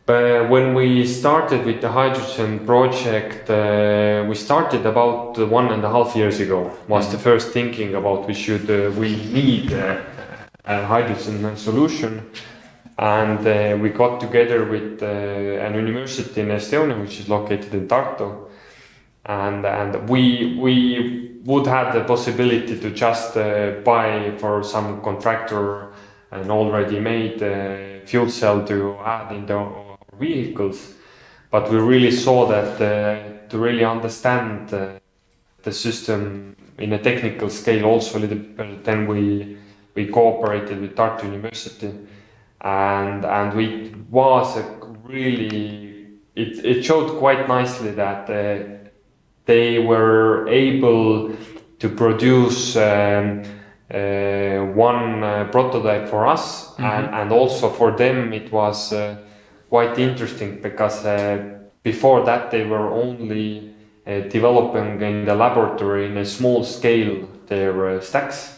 when 0.06 0.74
we 0.74 1.06
started 1.06 1.64
with 1.66 1.80
the 1.80 1.90
hydrogen 1.90 2.64
project, 2.66 3.50
uh, 3.50 4.24
we 4.28 4.34
started 4.34 4.86
about 4.86 5.38
one 5.48 5.68
and 5.68 5.84
a 5.84 5.90
half 5.90 6.16
years 6.16 6.40
ago. 6.40 6.70
Was 6.88 7.10
the 7.10 7.18
first 7.18 7.52
thinking 7.52 7.94
about 7.94 8.26
we 8.26 8.34
should 8.34 8.70
uh, 8.70 8.90
we 8.98 9.16
need 9.32 9.72
uh, 9.72 10.00
a 10.64 10.84
hydrogen 10.86 11.56
solution, 11.56 12.30
and 12.96 13.46
uh, 13.46 13.76
we 13.80 13.90
got 13.90 14.20
together 14.20 14.64
with 14.64 15.02
an 15.02 15.74
university 15.74 16.40
in 16.40 16.48
Estonia, 16.48 17.00
which 17.00 17.20
is 17.20 17.28
located 17.28 17.74
in 17.74 17.88
Tartu, 17.88 18.48
and 19.26 19.66
and 19.66 20.08
we 20.08 20.56
we 20.60 21.40
would 21.44 21.66
have 21.66 21.92
the 21.92 22.04
possibility 22.04 22.78
to 22.78 22.90
just 22.90 23.34
buy 23.34 24.32
for 24.38 24.62
some 24.62 25.02
contractor 25.02 25.92
an 26.34 26.50
already 26.50 26.98
made 26.98 27.42
uh, 27.42 28.04
fuel 28.06 28.28
cell 28.28 28.64
to 28.66 28.96
add 29.04 29.32
in 29.32 29.46
the 29.46 29.72
vehicles. 30.18 30.94
But 31.50 31.70
we 31.70 31.78
really 31.78 32.10
saw 32.10 32.46
that 32.46 32.80
uh, 32.80 33.48
to 33.48 33.58
really 33.58 33.84
understand 33.84 34.74
uh, 34.74 34.98
the 35.62 35.72
system 35.72 36.56
in 36.78 36.92
a 36.92 36.98
technical 36.98 37.48
scale 37.48 37.84
also 37.84 38.18
a 38.18 38.20
little 38.20 38.38
bit, 38.38 38.84
then 38.84 39.06
we 39.06 39.56
we 39.94 40.08
cooperated 40.08 40.80
with 40.80 40.96
Tartu 40.96 41.24
University 41.24 41.92
and 42.64 43.24
and 43.24 43.54
we 43.54 43.94
was 44.10 44.56
a 44.56 44.62
really 45.04 45.84
it, 46.34 46.64
it 46.64 46.82
showed 46.82 47.18
quite 47.18 47.46
nicely 47.46 47.92
that 47.92 48.28
uh, 48.28 48.88
they 49.44 49.78
were 49.78 50.48
able 50.48 51.36
to 51.78 51.88
produce 51.90 52.76
um, 52.76 53.42
uh, 53.92 54.64
one 54.74 55.22
uh, 55.22 55.48
prototype 55.52 56.08
for 56.08 56.26
us, 56.26 56.70
mm-hmm. 56.70 56.84
and, 56.84 57.14
and 57.14 57.32
also 57.32 57.68
for 57.68 57.92
them 57.92 58.32
it 58.32 58.50
was 58.50 58.92
uh, 58.92 59.16
quite 59.68 59.98
interesting 59.98 60.60
because 60.62 61.04
before 61.82 62.24
that 62.24 62.50
they 62.50 62.64
were 62.64 62.90
only 62.90 63.74
developing 64.06 65.00
in 65.00 65.24
the 65.24 65.34
laboratory 65.34 66.06
in 66.06 66.16
a 66.16 66.24
small 66.24 66.64
scale 66.64 67.28
their 67.46 68.00
stacks. 68.00 68.53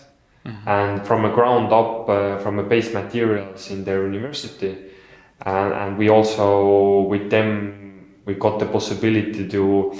Mm-hmm. 0.46 0.68
and 0.68 1.06
from 1.06 1.24
a 1.24 1.30
ground 1.32 1.72
up 1.72 2.08
uh, 2.08 2.38
from 2.38 2.60
a 2.60 2.62
base 2.62 2.94
materials 2.94 3.68
in 3.70 3.82
their 3.82 4.04
university 4.04 4.76
and, 5.44 5.72
and 5.72 5.98
we 5.98 6.08
also 6.08 7.00
with 7.00 7.30
them 7.30 8.14
we 8.26 8.34
got 8.34 8.60
the 8.60 8.66
possibility 8.66 9.48
to 9.48 9.92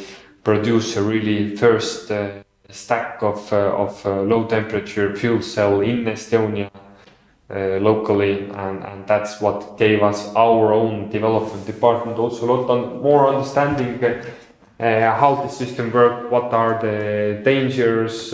produce 0.45 0.97
a 0.97 1.03
really 1.03 1.57
first 1.57 2.09
uh, 2.13 2.31
stack 2.71 3.23
of, 3.23 3.53
uh, 3.53 3.85
of 3.85 4.07
uh, 4.07 4.21
low 4.23 4.45
temperature 4.47 5.15
fuel 5.17 5.43
cell 5.43 5.81
in 5.81 6.05
Estonia 6.05 6.71
uh, 7.51 7.79
locally, 7.81 8.49
and, 8.51 8.85
and 8.85 9.07
that's 9.07 9.41
what 9.41 9.77
gave 9.77 10.03
us 10.03 10.35
our 10.35 10.73
own 10.73 11.09
development 11.11 11.67
department 11.67 12.19
also 12.19 12.45
a 12.45 12.49
lot 12.53 12.71
on, 12.71 13.03
more 13.03 13.29
understanding 13.29 13.99
how 14.79 15.35
the 15.43 15.49
system 15.49 15.91
works, 15.93 16.31
what 16.31 16.53
are 16.53 16.79
the 16.81 17.41
dangers, 17.45 18.33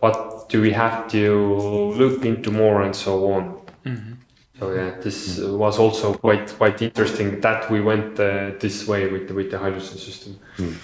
what 0.00 0.33
do 0.48 0.60
we 0.60 0.72
have 0.72 1.08
to 1.08 1.92
look 1.96 2.24
into 2.24 2.50
more, 2.50 2.82
and 2.82 2.94
so 2.94 3.32
on. 3.32 3.60
Mm-hmm. 3.84 4.12
So 4.58 4.72
yeah, 4.72 4.90
this 5.00 5.40
was 5.40 5.78
also 5.78 6.14
quite 6.14 6.48
quite 6.56 6.80
interesting 6.80 7.40
that 7.40 7.70
we 7.70 7.80
went 7.80 8.20
uh, 8.20 8.52
this 8.60 8.86
way 8.86 9.10
with 9.10 9.28
the, 9.28 9.34
with 9.34 9.50
the 9.50 9.58
hydrogen 9.58 9.98
system. 9.98 10.38
Mm. 10.58 10.76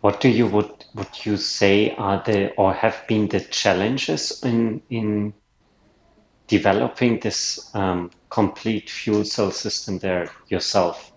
What 0.00 0.20
do 0.20 0.28
you 0.28 0.46
would 0.48 0.84
would 0.94 1.24
you 1.24 1.36
say 1.36 1.94
are 1.96 2.22
the 2.24 2.52
or 2.54 2.72
have 2.72 3.04
been 3.06 3.28
the 3.28 3.40
challenges 3.40 4.42
in 4.42 4.82
in 4.90 5.32
developing 6.48 7.20
this 7.20 7.70
um, 7.74 8.10
complete 8.28 8.90
fuel 8.90 9.24
cell 9.24 9.50
system 9.50 9.98
there 9.98 10.30
yourself? 10.48 11.12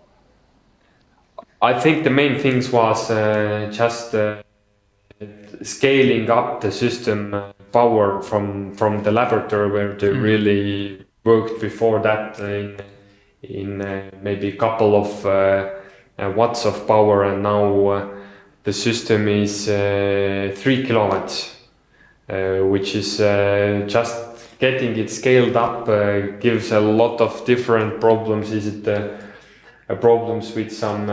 I 1.60 1.78
think 1.78 2.04
the 2.04 2.10
main 2.10 2.38
things 2.38 2.70
was 2.70 3.10
uh, 3.10 3.70
just 3.72 4.14
uh, 4.14 4.42
scaling 5.62 6.30
up 6.30 6.60
the 6.60 6.70
system 6.70 7.34
uh, 7.34 7.52
power 7.72 8.22
from 8.22 8.74
from 8.74 9.02
the 9.02 9.10
laboratory 9.10 9.70
where 9.70 9.94
they 9.94 10.08
mm. 10.08 10.22
really 10.22 11.06
worked 11.24 11.60
before 11.60 12.00
that 12.00 12.38
in 12.40 12.76
in 13.42 13.80
uh, 13.80 14.10
maybe 14.22 14.48
a 14.48 14.56
couple 14.56 14.94
of 14.94 15.26
uh, 15.26 15.70
uh, 16.18 16.30
watts 16.36 16.64
of 16.64 16.86
power 16.86 17.24
and 17.24 17.42
now 17.42 18.22
the 18.64 18.72
system 18.72 19.26
is 19.26 19.68
uh, 19.68 20.52
three 20.54 20.86
kilowatts, 20.86 21.56
uh, 22.28 22.58
which 22.58 22.94
is 22.94 23.20
uh, 23.20 23.84
just 23.88 24.58
getting 24.60 24.96
it 24.96 25.10
scaled 25.10 25.56
up 25.56 25.86
gives 26.40 26.70
a 26.70 26.78
lot 26.78 27.20
of 27.20 27.44
different 27.44 28.00
problems. 28.00 28.52
Is 28.52 28.66
it 28.68 29.20
problems 30.00 30.54
with 30.54 30.72
some 30.72 31.10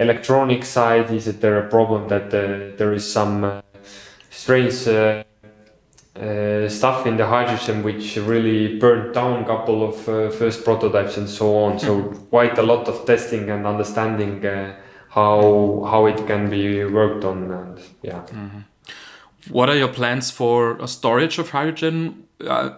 electronic 0.00 0.64
side? 0.64 1.10
Is 1.10 1.28
it 1.28 1.40
there 1.40 1.58
a 1.58 1.68
problem 1.68 2.08
that 2.08 2.30
there 2.30 2.92
is 2.92 3.10
some 3.10 3.62
strange 4.30 4.86
uh, 4.86 5.22
stuff 6.68 7.06
in 7.06 7.16
the 7.16 7.26
hydrogen 7.26 7.82
which 7.82 8.16
really 8.16 8.78
burned 8.78 9.14
down 9.14 9.42
a 9.42 9.46
couple 9.46 9.88
of 9.88 10.08
uh, 10.08 10.30
first 10.30 10.64
prototypes 10.64 11.16
and 11.16 11.28
so 11.28 11.56
on. 11.64 11.78
So 11.78 12.02
mm-hmm. 12.02 12.24
quite 12.26 12.58
a 12.58 12.62
lot 12.62 12.88
of 12.88 13.04
testing 13.04 13.50
and 13.50 13.66
understanding 13.66 14.44
uh, 14.46 14.76
how 15.14 15.86
how 15.90 16.06
it 16.06 16.26
can 16.26 16.50
be 16.50 16.84
worked 16.84 17.24
on 17.24 17.50
and 17.50 17.78
yeah 18.02 18.22
mm-hmm. 18.26 18.62
what 19.50 19.68
are 19.68 19.76
your 19.76 19.92
plans 19.92 20.30
for 20.30 20.76
a 20.80 20.88
storage 20.88 21.38
of 21.38 21.50
hydrogen 21.50 22.26
uh, 22.40 22.70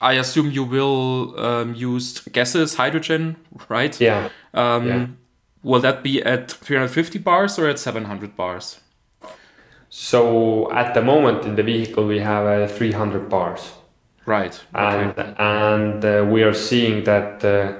i 0.00 0.12
assume 0.12 0.50
you 0.50 0.64
will 0.64 1.34
um, 1.40 1.74
use 1.74 2.20
gases, 2.32 2.74
hydrogen 2.74 3.36
right 3.70 3.98
yeah. 4.00 4.28
Um, 4.52 4.88
yeah 4.88 5.06
will 5.62 5.80
that 5.80 6.02
be 6.02 6.22
at 6.22 6.50
350 6.50 7.18
bars 7.18 7.58
or 7.58 7.68
at 7.68 7.78
700 7.78 8.36
bars 8.36 8.80
so 9.88 10.70
at 10.72 10.94
the 10.94 11.02
moment 11.02 11.44
in 11.44 11.56
the 11.56 11.62
vehicle 11.62 12.06
we 12.06 12.20
have 12.20 12.46
uh, 12.46 12.66
300 12.66 13.28
bars 13.28 13.72
right 14.26 14.60
and 14.74 15.10
okay. 15.18 15.34
and 15.38 16.04
uh, 16.04 16.26
we 16.30 16.42
are 16.42 16.54
seeing 16.54 17.04
that 17.04 17.44
uh, 17.44 17.72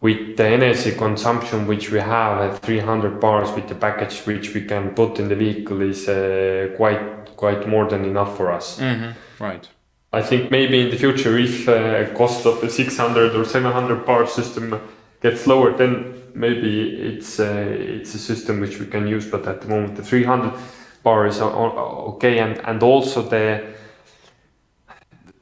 with 0.00 0.36
the 0.36 0.46
energy 0.46 0.92
consumption 0.92 1.66
which 1.66 1.90
we 1.90 1.98
have 1.98 2.38
at 2.40 2.58
300 2.60 3.18
bars 3.20 3.50
with 3.52 3.68
the 3.68 3.74
package 3.74 4.20
which 4.26 4.52
we 4.52 4.60
can 4.60 4.90
put 4.90 5.18
in 5.18 5.28
the 5.28 5.34
vehicle 5.36 5.80
is 5.80 6.08
uh, 6.08 6.68
quite 6.76 7.24
quite 7.36 7.66
more 7.66 7.88
than 7.88 8.04
enough 8.04 8.36
for 8.36 8.52
us. 8.52 8.78
Mm-hmm. 8.78 9.42
Right. 9.42 9.68
I 10.12 10.22
think 10.22 10.50
maybe 10.50 10.80
in 10.80 10.90
the 10.90 10.96
future, 10.96 11.36
if 11.38 11.68
uh, 11.68 12.14
cost 12.14 12.46
of 12.46 12.62
a 12.62 12.70
600 12.70 13.34
or 13.34 13.44
700 13.44 14.06
bar 14.06 14.26
system 14.26 14.80
gets 15.24 15.46
lower, 15.46 15.76
then 15.76 16.22
maybe 16.34 16.90
it's 16.90 17.40
uh, 17.40 17.66
it's 17.98 18.14
a 18.14 18.18
system 18.18 18.60
which 18.60 18.78
we 18.78 18.86
can 18.86 19.08
use. 19.08 19.26
But 19.26 19.48
at 19.48 19.62
the 19.62 19.68
moment, 19.68 19.96
the 19.96 20.02
300 20.02 20.52
bar 21.02 21.26
is 21.26 21.40
okay, 21.40 22.38
and 22.38 22.60
and 22.64 22.82
also 22.82 23.22
the 23.22 23.74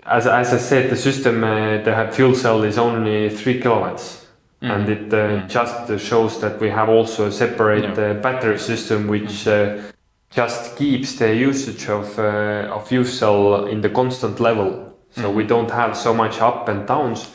as, 0.07 0.27
as 0.27 0.53
I 0.53 0.59
said, 0.59 0.91
the 0.91 0.97
system, 0.97 1.45
uh, 1.45 1.79
the 1.83 2.11
fuel 2.13 2.35
cell 2.35 2.65
is 2.65 2.79
only 2.79 3.31
three 3.31 3.61
kilowatts. 3.61 4.27
Mm. 4.61 4.71
And 4.71 4.89
it 4.89 5.15
uh, 5.15 5.17
mm. 5.17 5.49
just 5.49 6.07
shows 6.07 6.41
that 6.41 6.61
we 6.61 6.71
have 6.71 6.89
also 6.89 7.27
a 7.27 7.33
separate 7.33 7.97
yeah. 7.97 8.11
Uh, 8.11 8.15
battery 8.15 8.59
system 8.59 9.09
which 9.09 9.47
uh, 9.47 9.79
just 10.31 10.77
keeps 10.77 11.17
the 11.17 11.35
usage 11.35 11.89
of, 11.89 12.19
uh, 12.19 12.75
of 12.75 12.89
fuel 12.89 13.05
cell 13.05 13.67
in 13.67 13.81
the 13.81 13.91
constant 13.91 14.41
level. 14.41 14.97
So 15.11 15.31
mm. 15.31 15.35
we 15.35 15.45
don't 15.45 15.71
have 15.71 15.97
so 15.97 16.15
much 16.15 16.41
up 16.41 16.69
and 16.69 16.87
downs. 16.87 17.31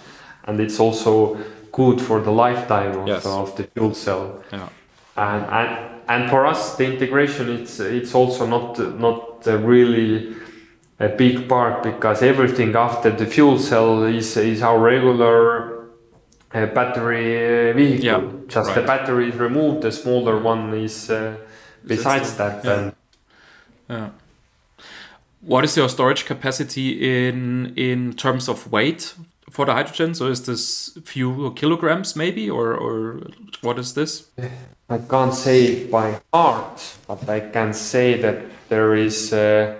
And 0.45 0.59
it's 0.59 0.79
also 0.79 1.37
good 1.77 2.01
for 2.01 2.19
the 2.19 2.31
lifetime 2.31 2.93
of, 2.99 3.07
yes. 3.07 3.25
of 3.25 3.55
the 3.55 3.63
fuel 3.63 3.93
cell. 3.93 4.43
Yeah. 4.51 4.69
And, 5.15 5.45
and, 5.45 6.01
and 6.09 6.29
for 6.29 6.47
us, 6.47 6.75
the 6.75 6.85
integration, 6.93 7.49
it's, 7.49 7.79
it's 7.79 8.13
also 8.15 8.47
not, 8.47 8.79
not 8.99 9.45
really 9.45 10.35
a 10.99 11.09
big 11.09 11.47
part 11.47 11.83
because 11.83 12.23
everything 12.23 12.75
after 12.75 13.11
the 13.11 13.25
fuel 13.25 13.59
cell 13.59 14.03
is 14.03 14.35
is 14.35 14.61
our 14.63 14.79
regular 14.79 15.89
uh, 16.53 16.65
battery 16.67 17.69
uh, 17.69 17.73
vehicle. 17.73 18.03
Yeah, 18.03 18.21
Just 18.47 18.69
right. 18.69 18.75
the 18.75 18.81
battery 18.81 19.29
is 19.29 19.35
removed, 19.35 19.83
the 19.83 19.91
smaller 19.91 20.39
one 20.39 20.73
is 20.73 21.09
uh, 21.09 21.35
besides 21.85 22.35
that. 22.37 22.65
Yeah. 22.65 22.91
yeah. 23.89 24.09
What 25.41 25.63
is 25.63 25.77
your 25.77 25.89
storage 25.89 26.25
capacity 26.25 26.87
in 27.27 27.73
in 27.75 28.13
terms 28.13 28.49
of 28.49 28.71
weight 28.71 29.13
for 29.49 29.65
the 29.65 29.73
hydrogen? 29.73 30.13
So 30.13 30.27
is 30.27 30.45
this 30.45 30.97
few 31.05 31.53
kilograms 31.55 32.15
maybe, 32.15 32.49
or 32.49 32.73
or 32.73 33.21
what 33.61 33.79
is 33.79 33.93
this? 33.93 34.29
I 34.89 34.97
can't 34.99 35.33
say 35.33 35.85
by 35.85 36.21
heart, 36.33 36.97
but 37.07 37.29
I 37.29 37.39
can 37.39 37.73
say 37.73 38.21
that 38.21 38.37
there 38.69 38.95
is. 38.95 39.33
Uh, 39.33 39.75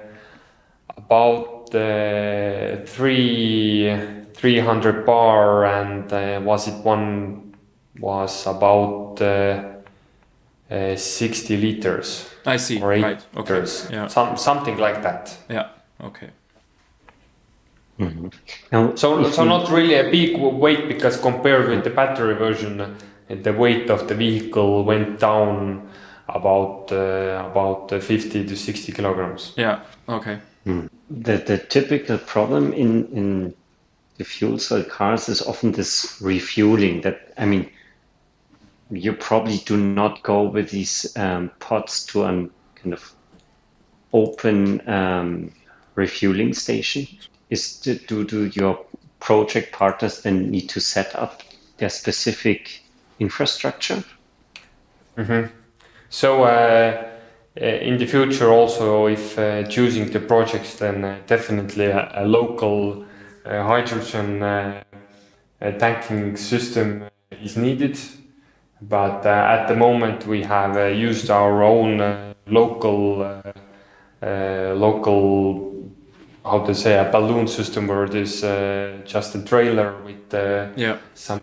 about 0.97 1.73
uh, 1.75 2.77
three 2.85 3.97
300 4.33 5.05
bar 5.05 5.65
and 5.65 6.11
uh, 6.11 6.41
was 6.43 6.67
it 6.67 6.83
one 6.83 7.55
was 7.99 8.45
about 8.45 9.21
uh, 9.21 9.63
uh 10.69 10.95
60 10.95 11.57
liters 11.57 12.29
i 12.45 12.57
see 12.57 12.81
or 12.81 12.89
right 12.89 13.25
okay 13.35 13.53
liters. 13.53 13.87
yeah 13.89 14.07
Some, 14.07 14.37
something 14.37 14.77
like 14.77 15.01
that 15.01 15.37
yeah 15.49 15.69
okay 16.01 16.29
mm-hmm. 17.99 18.27
now, 18.71 18.95
so 18.95 19.29
so 19.31 19.43
not 19.43 19.69
really 19.69 19.95
a 19.95 20.09
big 20.09 20.37
weight 20.37 20.87
because 20.87 21.17
compared 21.17 21.69
with 21.69 21.83
the 21.83 21.89
battery 21.89 22.35
version 22.35 22.95
the 23.29 23.53
weight 23.53 23.89
of 23.89 24.07
the 24.07 24.15
vehicle 24.15 24.83
went 24.83 25.19
down 25.19 25.89
about 26.29 26.91
uh, 26.91 27.49
about 27.49 27.89
50 27.89 28.45
to 28.45 28.55
60 28.55 28.91
kilograms 28.91 29.53
yeah 29.57 29.81
okay 30.07 30.39
Hmm. 30.67 30.87
The, 31.09 31.37
the 31.37 31.59
typical 31.59 32.17
problem 32.17 32.73
in, 32.73 33.07
in 33.13 33.53
the 34.17 34.25
fuel 34.25 34.59
cell 34.59 34.83
cars 34.83 35.29
is 35.29 35.41
often 35.41 35.71
this 35.71 36.19
refueling 36.21 36.99
that, 37.01 37.33
I 37.37 37.45
mean, 37.45 37.71
you 38.91 39.13
probably 39.13 39.59
do 39.59 39.77
not 39.77 40.23
go 40.23 40.43
with 40.43 40.69
these 40.69 41.15
um, 41.15 41.51
pods 41.59 42.05
to 42.07 42.23
a 42.23 42.49
kind 42.75 42.91
of 42.91 43.13
open 44.11 44.85
um, 44.89 45.53
refueling 45.95 46.53
station. 46.53 47.07
Is 47.49 47.79
to, 47.81 47.95
do, 47.95 48.25
do 48.25 48.45
your 48.53 48.79
project 49.19 49.71
partners 49.71 50.21
then 50.21 50.51
need 50.51 50.69
to 50.69 50.79
set 50.79 51.15
up 51.15 51.43
their 51.77 51.89
specific 51.89 52.81
infrastructure? 53.19 54.03
Mm-hmm. 55.17 55.53
So, 56.09 56.43
uh, 56.43 57.07
uh, 57.59 57.65
in 57.65 57.97
the 57.97 58.05
future 58.05 58.51
also 58.51 59.07
if 59.07 59.39
uh, 59.39 59.63
choosing 59.63 60.11
the 60.11 60.19
projects 60.19 60.75
then 60.75 61.03
uh, 61.03 61.17
definitely 61.25 61.85
a, 61.85 62.11
a 62.13 62.25
local 62.25 63.03
hydrogen 63.43 64.41
tanking 65.79 66.35
system 66.35 67.05
is 67.41 67.55
needed 67.55 67.97
but 68.81 69.25
at 69.25 69.67
the 69.67 69.75
moment 69.75 70.27
we 70.27 70.43
have 70.43 70.75
used 70.95 71.31
our 71.31 71.63
own 71.63 72.35
local 72.45 73.41
local 74.21 75.66
how 76.49 76.65
to 76.65 76.73
say 76.73 76.97
a 76.97 77.09
balloon 77.11 77.47
system 77.47 77.87
where 77.87 78.07
there's 78.07 78.43
uh, 78.43 78.97
just 79.05 79.35
a 79.35 79.41
trailer 79.41 79.95
with 80.03 80.33
uh, 80.33 80.67
yeah. 80.75 80.97
some 81.13 81.41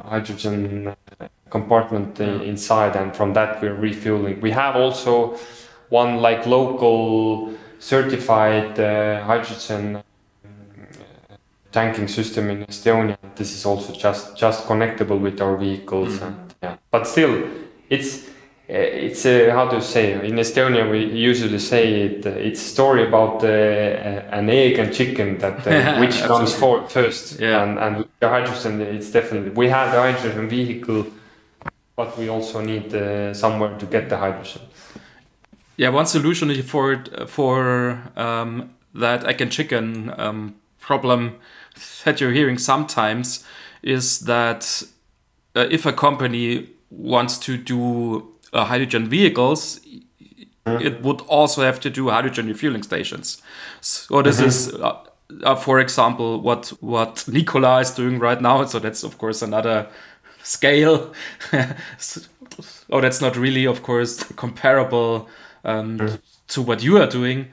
hydrogen 0.00 0.94
compartment 1.50 2.20
in, 2.20 2.40
inside, 2.42 2.96
and 2.96 3.14
from 3.14 3.32
that 3.34 3.60
we're 3.62 3.74
refueling. 3.74 4.40
We 4.40 4.50
have 4.50 4.76
also 4.76 5.36
one 5.88 6.18
like 6.18 6.46
local 6.46 7.54
certified 7.78 8.78
uh, 8.78 9.24
hydrogen 9.24 9.96
uh, 9.96 10.02
tanking 11.70 12.08
system 12.08 12.50
in 12.50 12.64
Estonia. 12.64 13.18
This 13.34 13.54
is 13.54 13.66
also 13.66 13.92
just 13.92 14.36
just 14.36 14.66
connectable 14.66 15.20
with 15.20 15.40
our 15.40 15.56
vehicles, 15.56 16.14
mm-hmm. 16.14 16.24
and 16.24 16.54
yeah. 16.62 16.76
But 16.90 17.06
still, 17.06 17.48
it's 17.88 18.28
uh, 18.28 18.31
it's 18.74 19.26
uh, 19.26 19.50
how 19.52 19.68
to 19.68 19.80
say 19.80 20.12
in 20.26 20.36
Estonia 20.36 20.90
we 20.90 21.04
usually 21.04 21.58
say 21.58 22.02
it. 22.02 22.26
Uh, 22.26 22.30
it's 22.30 22.60
a 22.60 22.68
story 22.68 23.06
about 23.06 23.44
uh, 23.44 23.48
an 24.38 24.48
egg 24.48 24.78
and 24.78 24.92
chicken 24.92 25.38
that 25.38 25.98
which 26.00 26.22
comes 26.22 26.54
for 26.54 26.88
first. 26.88 27.40
Yeah. 27.40 27.62
And 27.62 27.78
and 27.78 28.08
the 28.20 28.28
hydrogen, 28.28 28.80
it's 28.80 29.10
definitely 29.10 29.50
we 29.50 29.68
have 29.68 29.92
the 29.92 30.00
hydrogen 30.00 30.48
vehicle 30.48 31.06
but 31.96 32.16
we 32.18 32.28
also 32.28 32.60
need 32.60 32.94
uh, 32.94 33.34
somewhere 33.34 33.78
to 33.78 33.86
get 33.86 34.08
the 34.08 34.16
hydrogen. 34.16 34.62
Yeah, 35.76 35.90
one 35.90 36.06
solution 36.06 36.62
for 36.62 37.04
for 37.26 37.98
um, 38.16 38.70
that 38.94 39.24
egg 39.24 39.40
and 39.40 39.52
chicken 39.52 40.12
um, 40.18 40.54
problem 40.80 41.36
that 42.04 42.20
you're 42.20 42.32
hearing 42.32 42.58
sometimes 42.58 43.44
is 43.82 44.20
that 44.20 44.82
uh, 45.56 45.66
if 45.70 45.86
a 45.86 45.92
company 45.92 46.68
wants 46.90 47.38
to 47.38 47.56
do 47.56 48.31
uh, 48.52 48.64
hydrogen 48.64 49.08
vehicles, 49.08 49.80
mm. 50.66 50.80
it 50.80 51.02
would 51.02 51.20
also 51.28 51.62
have 51.62 51.80
to 51.80 51.90
do 51.90 52.10
hydrogen 52.10 52.46
refueling 52.46 52.82
stations. 52.82 53.42
So 53.80 54.22
this 54.22 54.36
mm 54.36 54.42
-hmm. 54.42 54.48
is. 54.48 54.72
Uh, 54.72 54.92
uh, 55.42 55.56
for 55.56 55.80
example, 55.80 56.42
what 56.42 56.72
what 56.80 57.24
Nikola 57.32 57.80
is 57.80 57.94
doing 57.94 58.22
right 58.22 58.40
now. 58.40 58.66
So 58.66 58.78
that's 58.78 59.04
of 59.04 59.16
course 59.16 59.44
another 59.44 59.86
scale. 60.42 61.12
oh, 62.90 63.00
that's 63.00 63.20
not 63.20 63.36
really, 63.36 63.66
of 63.66 63.82
course, 63.82 64.24
comparable 64.36 65.28
um, 65.64 65.98
mm. 65.98 66.18
to 66.48 66.62
what 66.62 66.82
you 66.82 66.98
are 66.98 67.06
doing. 67.06 67.46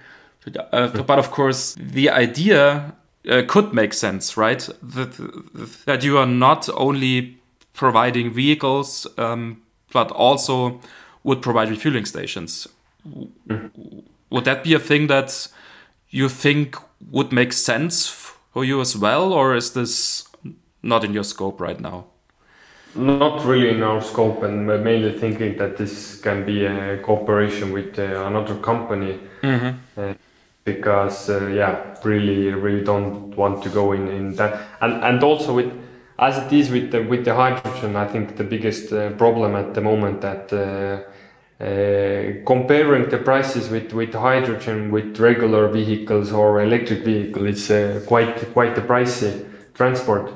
Uh, 0.72 0.88
but 1.04 1.20
of 1.20 1.32
course, 1.32 1.76
the 1.76 2.10
idea 2.10 2.94
uh, 3.30 3.44
could 3.48 3.74
make 3.74 3.94
sense, 3.94 4.38
right? 4.38 4.68
That, 4.82 5.86
that 5.86 6.04
you 6.04 6.18
are 6.18 6.26
not 6.26 6.70
only 6.74 7.38
providing 7.74 8.34
vehicles, 8.34 9.08
um, 9.18 9.62
but 9.92 10.12
also 10.12 10.80
would 11.24 11.42
provide 11.42 11.70
refueling 11.70 12.06
stations. 12.06 12.68
Mm. 13.48 14.04
Would 14.30 14.46
that 14.46 14.64
be 14.64 14.74
a 14.74 14.80
thing 14.80 15.08
that 15.08 15.48
you 16.10 16.30
think 16.30 16.76
would 17.12 17.32
make 17.32 17.54
sense 17.54 18.08
for 18.08 18.64
you 18.64 18.82
as 18.82 18.98
well, 18.98 19.34
or 19.34 19.56
is 19.56 19.74
this 19.74 20.28
not 20.82 21.04
in 21.04 21.14
your 21.14 21.24
scope 21.24 21.60
right 21.60 21.80
now? 21.80 22.06
Not 22.96 23.46
really 23.46 23.70
in 23.70 23.84
our 23.84 24.02
scope, 24.02 24.44
and 24.44 24.68
we're 24.68 24.82
mainly 24.82 25.18
thinking 25.18 25.58
that 25.58 25.78
this 25.78 26.20
can 26.20 26.46
be 26.46 26.66
a 26.66 26.98
cooperation 26.98 27.72
with 27.72 28.00
uh, 28.00 28.26
another 28.26 28.56
company. 28.56 29.20
Mm-hmm. 29.44 30.00
Uh, 30.00 30.14
because 30.66 31.30
uh, 31.30 31.48
yeah, 31.48 31.96
really, 32.04 32.50
really 32.50 32.84
don't 32.84 33.36
want 33.36 33.64
to 33.64 33.70
go 33.70 33.92
in, 33.94 34.08
in 34.08 34.36
that, 34.36 34.68
and 34.82 35.04
and 35.04 35.24
also 35.24 35.54
with 35.54 35.72
as 36.20 36.38
it 36.38 36.52
is 36.52 36.70
with 36.70 36.92
the 36.92 37.02
with 37.04 37.24
the 37.24 37.34
hydrogen, 37.34 37.96
I 37.96 38.06
think 38.06 38.36
the 38.36 38.44
biggest 38.44 38.92
uh, 38.92 39.12
problem 39.12 39.56
at 39.56 39.74
the 39.74 39.82
moment 39.82 40.22
that 40.22 40.52
uh, 40.52 41.64
uh, 41.64 42.44
comparing 42.46 43.10
the 43.10 43.18
prices 43.18 43.70
with, 43.70 43.94
with 43.94 44.14
hydrogen 44.14 44.92
with 44.92 45.20
regular 45.20 45.68
vehicles 45.70 46.32
or 46.32 46.62
electric 46.62 47.04
vehicle 47.06 47.46
is 47.46 47.72
uh, 47.72 48.02
quite 48.06 48.54
quite 48.54 48.78
a 48.78 48.82
pricey 48.82 49.46
transport, 49.74 50.32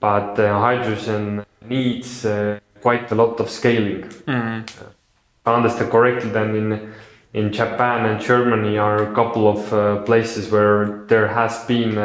but 0.00 0.38
uh, 0.38 0.58
hydrogen 0.58 1.44
needs 1.68 2.24
uh, 2.24 2.58
quite 2.80 3.10
a 3.10 3.14
lot 3.14 3.40
of 3.40 3.48
scaling. 3.48 4.02
Mm. 4.26 4.68
If 4.68 5.46
I 5.46 5.54
understand 5.54 5.90
correctly, 5.90 6.30
then 6.30 6.54
in 6.54 6.92
in 7.32 7.52
Japan 7.52 8.04
and 8.04 8.20
Germany 8.20 8.76
are 8.76 9.10
a 9.10 9.14
couple 9.14 9.48
of 9.48 10.04
places 10.04 10.50
where 10.50 11.04
there 11.08 11.28
has 11.28 11.64
been 11.64 11.96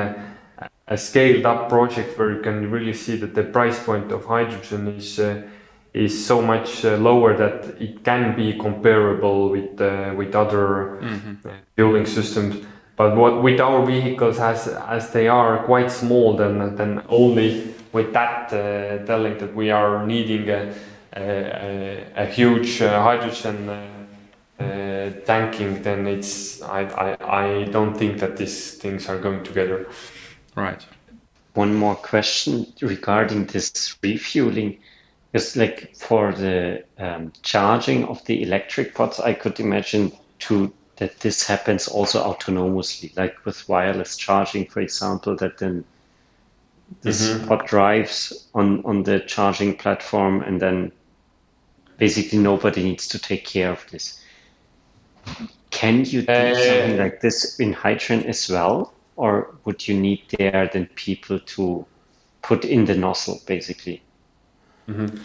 a, 0.88 0.98
scaled 0.98 1.46
up 1.46 1.70
project 1.70 2.18
where 2.18 2.32
you 2.32 2.42
can 2.42 2.72
really 2.72 2.94
see 2.94 3.18
that 3.18 3.36
the 3.36 3.44
price 3.44 3.84
point 3.84 4.12
of 4.12 4.26
hydrogen 4.26 4.88
is 4.88 5.20
uh, 5.20 5.42
is 5.94 6.26
so 6.26 6.42
much 6.42 6.86
uh, 6.86 6.96
lower 6.98 7.36
that 7.36 7.82
it 7.82 8.04
can 8.04 8.36
be 8.36 8.58
comparable 8.58 9.50
with 9.50 9.82
uh, 9.82 10.14
with 10.16 10.36
other 10.36 11.00
mm-hmm. 11.02 11.48
Uh, 11.48 11.52
fueling 11.76 12.06
systems. 12.06 12.66
But 12.96 13.16
what 13.16 13.44
with 13.44 13.60
our 13.60 13.86
vehicles, 13.86 14.40
as 14.40 14.68
as 14.68 15.12
they 15.12 15.28
are 15.28 15.64
quite 15.66 15.92
small, 15.92 16.36
then 16.36 16.76
then 16.76 17.02
only 17.10 17.74
with 17.94 18.14
that 18.14 18.54
uh, 18.54 19.06
telling 19.06 19.38
that 19.38 19.56
we 19.56 19.72
are 19.72 20.06
needing 20.06 20.50
a, 20.50 20.74
a, 21.16 22.06
a 22.16 22.26
huge 22.26 22.82
uh, 22.82 23.02
hydrogen 23.02 23.70
uh, 24.60 25.12
tanking, 25.26 25.82
then 25.84 26.08
it's 26.08 26.62
I, 26.62 26.82
I, 26.82 27.18
I 27.44 27.64
don't 27.66 27.96
think 27.96 28.20
that 28.20 28.38
these 28.38 28.74
things 28.74 29.10
are 29.10 29.18
going 29.20 29.44
together. 29.44 29.88
Right. 30.58 30.84
One 31.54 31.76
more 31.76 31.96
question 31.96 32.66
regarding 32.82 33.46
this 33.46 33.96
refueling. 34.02 34.80
Because, 35.32 35.56
like, 35.56 35.96
for 35.96 36.34
the 36.34 36.84
um, 36.98 37.32
charging 37.44 38.06
of 38.06 38.26
the 38.26 38.42
electric 38.42 38.96
pods, 38.96 39.20
I 39.20 39.34
could 39.34 39.60
imagine 39.60 40.12
to 40.40 40.74
that 40.96 41.20
this 41.20 41.46
happens 41.46 41.88
also 41.88 42.24
autonomously, 42.24 43.16
like 43.16 43.46
with 43.46 43.70
wireless 43.70 44.18
charging, 44.18 44.66
for 44.66 44.80
example, 44.82 45.36
that 45.36 45.60
then 45.60 45.86
this 47.02 47.30
mm-hmm. 47.30 47.48
pod 47.48 47.68
drives 47.68 48.48
on 48.56 48.84
on 48.84 49.04
the 49.04 49.20
charging 49.20 49.76
platform, 49.76 50.42
and 50.42 50.60
then 50.60 50.92
basically 51.98 52.40
nobody 52.40 52.84
needs 52.84 53.08
to 53.10 53.20
take 53.20 53.46
care 53.46 53.72
of 53.72 53.86
this. 53.92 54.24
Can 55.70 56.06
you 56.06 56.24
do 56.24 56.32
uh, 56.32 56.56
something 56.56 56.98
like 56.98 57.22
this 57.22 57.60
in 57.60 57.74
hydrogen 57.74 58.26
as 58.28 58.50
well, 58.50 58.94
or 59.18 59.56
would 59.66 59.88
you 59.88 60.00
need 60.00 60.22
there 60.38 60.70
then 60.72 60.88
people 60.96 61.40
to 61.40 61.86
put 62.42 62.64
in 62.64 62.86
the 62.86 62.96
nozzle, 62.96 63.42
basically? 63.46 64.02
Mm-hmm. 64.88 65.18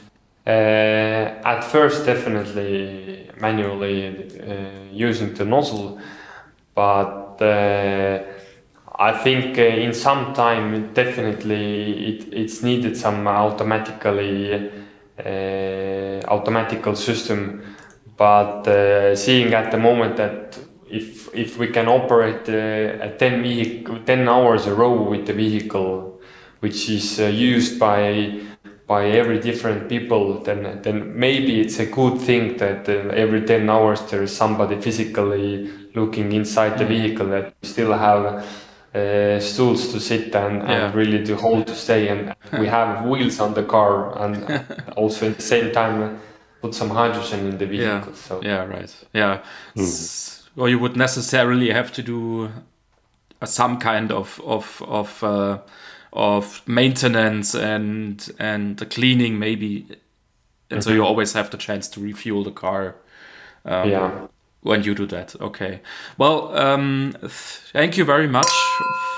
Uh, 0.44 0.50
at 0.50 1.60
first, 1.62 2.04
definitely 2.04 3.30
manually 3.40 4.40
uh, 4.40 4.90
using 4.90 5.34
the 5.34 5.44
nozzle, 5.44 6.00
but 6.74 7.40
uh, 7.40 8.18
I 8.98 9.12
think 9.12 9.58
uh, 9.58 9.62
in 9.62 9.94
some 9.94 10.34
time 10.34 10.92
definitely 10.94 12.08
it, 12.08 12.34
it's 12.34 12.62
needed 12.62 12.96
some 12.96 13.26
automatically 13.28 14.70
uh, 15.18 16.20
automatical 16.26 16.96
system. 16.96 17.62
But 18.16 18.66
uh, 18.66 19.14
seeing 19.16 19.54
at 19.54 19.70
the 19.70 19.78
moment 19.78 20.16
that 20.16 20.58
if 20.92 21.34
if 21.34 21.58
we 21.58 21.68
can 21.68 21.88
operate 21.88 22.48
a 22.48 23.14
10 23.18 23.42
vehicle, 23.42 23.98
10 24.04 24.28
hours 24.28 24.66
a 24.66 24.74
row 24.74 25.02
with 25.02 25.26
the 25.26 25.32
vehicle, 25.32 26.20
which 26.60 26.88
is 26.88 27.18
used 27.18 27.78
by 27.78 28.40
by 28.86 29.06
every 29.06 29.38
different 29.40 29.88
people, 29.88 30.40
then 30.40 30.80
then 30.82 31.18
maybe 31.18 31.60
it's 31.60 31.78
a 31.78 31.86
good 31.86 32.18
thing 32.20 32.56
that 32.58 32.88
uh, 32.88 33.22
every 33.24 33.42
ten 33.42 33.70
hours 33.70 34.00
there 34.10 34.22
is 34.22 34.36
somebody 34.36 34.76
physically 34.80 35.70
looking 35.94 36.32
inside 36.32 36.78
the 36.78 36.84
mm. 36.84 36.88
vehicle 36.88 37.26
that 37.28 37.54
we 37.62 37.68
still 37.68 37.92
have 37.92 38.24
uh, 38.94 39.40
stools 39.40 39.92
to 39.92 39.98
sit 40.00 40.34
and, 40.34 40.56
yeah. 40.56 40.86
and, 40.86 40.94
really 40.94 41.24
to 41.24 41.36
hold 41.36 41.66
to 41.66 41.74
stay, 41.74 42.08
and 42.08 42.34
we 42.60 42.66
have 42.66 43.06
wheels 43.06 43.40
on 43.40 43.54
the 43.54 43.62
car, 43.62 43.94
and 44.24 44.36
also 44.96 45.30
at 45.30 45.36
the 45.36 45.42
same 45.42 45.72
time 45.72 46.20
put 46.60 46.74
some 46.74 46.90
hydrogen 46.90 47.46
in 47.46 47.58
the 47.58 47.66
vehicle. 47.66 48.12
Yeah, 48.12 48.28
so. 48.28 48.40
yeah 48.42 48.64
right. 48.66 48.94
Yeah, 49.14 49.42
mm. 49.76 50.41
Or 50.56 50.68
you 50.68 50.78
would 50.78 50.96
necessarily 50.96 51.70
have 51.70 51.92
to 51.92 52.02
do 52.02 52.50
some 53.44 53.78
kind 53.78 54.12
of 54.12 54.40
of 54.44 54.82
of. 54.86 55.22
Uh, 55.24 55.58
of 56.12 56.66
maintenance 56.66 57.54
and 57.54 58.30
and 58.38 58.76
the 58.76 58.86
cleaning 58.86 59.38
maybe. 59.38 59.86
And 60.70 60.80
mm-hmm. 60.80 60.80
so 60.80 60.90
you 60.90 61.04
always 61.04 61.32
have 61.32 61.50
the 61.50 61.56
chance 61.56 61.88
to 61.88 62.00
refuel 62.00 62.44
the 62.44 62.50
car 62.50 62.96
um, 63.64 63.88
yeah. 63.88 64.26
when 64.60 64.82
you 64.82 64.94
do 64.94 65.06
that. 65.06 65.34
Okay. 65.40 65.80
Well 66.18 66.56
um, 66.56 67.14
thank 67.22 67.96
you 67.96 68.04
very 68.04 68.28
much 68.28 68.50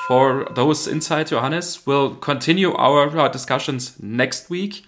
for 0.07 0.47
those 0.55 0.87
insights 0.87 1.31
johannes. 1.31 1.85
We'll 1.87 2.15
continue 2.15 2.73
our, 2.75 3.17
our 3.19 3.29
discussions 3.29 4.01
next 4.01 4.49
week 4.49 4.85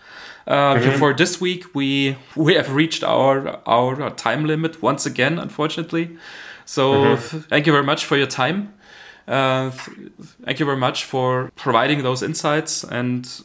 uh, 0.46 0.76
mm-hmm. 0.76 0.98
For 0.98 1.12
this 1.12 1.40
week, 1.40 1.74
we 1.74 2.16
we 2.36 2.54
have 2.54 2.72
reached 2.72 3.02
our 3.02 3.60
our 3.66 4.10
time 4.10 4.44
limit 4.44 4.80
once 4.80 5.04
again, 5.04 5.38
unfortunately. 5.38 6.16
So 6.64 6.92
mm-hmm. 6.92 7.38
thank 7.38 7.66
you 7.66 7.72
very 7.72 7.84
much 7.84 8.04
for 8.04 8.16
your 8.16 8.28
time. 8.28 8.72
Uh, 9.26 9.70
thank 10.44 10.60
you 10.60 10.66
very 10.66 10.78
much 10.78 11.04
for 11.04 11.50
providing 11.56 12.02
those 12.04 12.22
insights, 12.22 12.84
and 12.84 13.42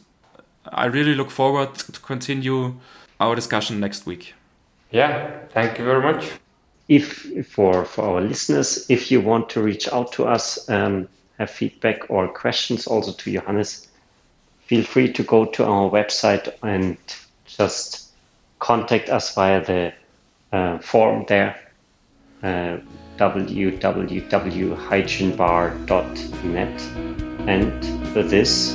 I 0.66 0.86
really 0.86 1.16
look 1.16 1.30
forward 1.30 1.74
to 1.74 2.00
continue 2.00 2.76
our 3.18 3.34
discussion 3.34 3.80
next 3.80 4.06
week. 4.06 4.34
Yeah, 4.92 5.30
thank 5.52 5.78
you 5.78 5.84
very 5.84 6.02
much. 6.02 6.30
If 6.88 7.26
for 7.48 7.84
for 7.84 8.04
our 8.04 8.20
listeners, 8.20 8.86
if 8.88 9.10
you 9.10 9.20
want 9.20 9.50
to 9.50 9.62
reach 9.62 9.88
out 9.88 10.12
to 10.12 10.26
us, 10.26 10.68
um, 10.70 11.08
have 11.38 11.50
feedback 11.50 12.08
or 12.10 12.28
questions 12.28 12.86
also 12.86 13.12
to 13.12 13.32
Johannes, 13.32 13.88
feel 14.72 14.84
free 14.84 15.12
to 15.12 15.22
go 15.22 15.44
to 15.44 15.66
our 15.66 15.90
website 15.90 16.50
and 16.62 16.96
just 17.44 18.10
contact 18.58 19.10
us 19.10 19.34
via 19.34 19.62
the 19.62 19.92
uh, 20.50 20.78
form 20.78 21.26
there. 21.28 21.54
Uh. 22.42 22.78
And 27.46 27.84
for 28.14 28.22
this, 28.22 28.72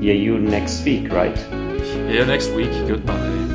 hear 0.00 0.16
you 0.16 0.40
next 0.40 0.84
week, 0.84 1.12
right? 1.12 1.38
Yeah, 2.10 2.24
next 2.24 2.50
week. 2.50 2.72
Goodbye. 2.88 3.45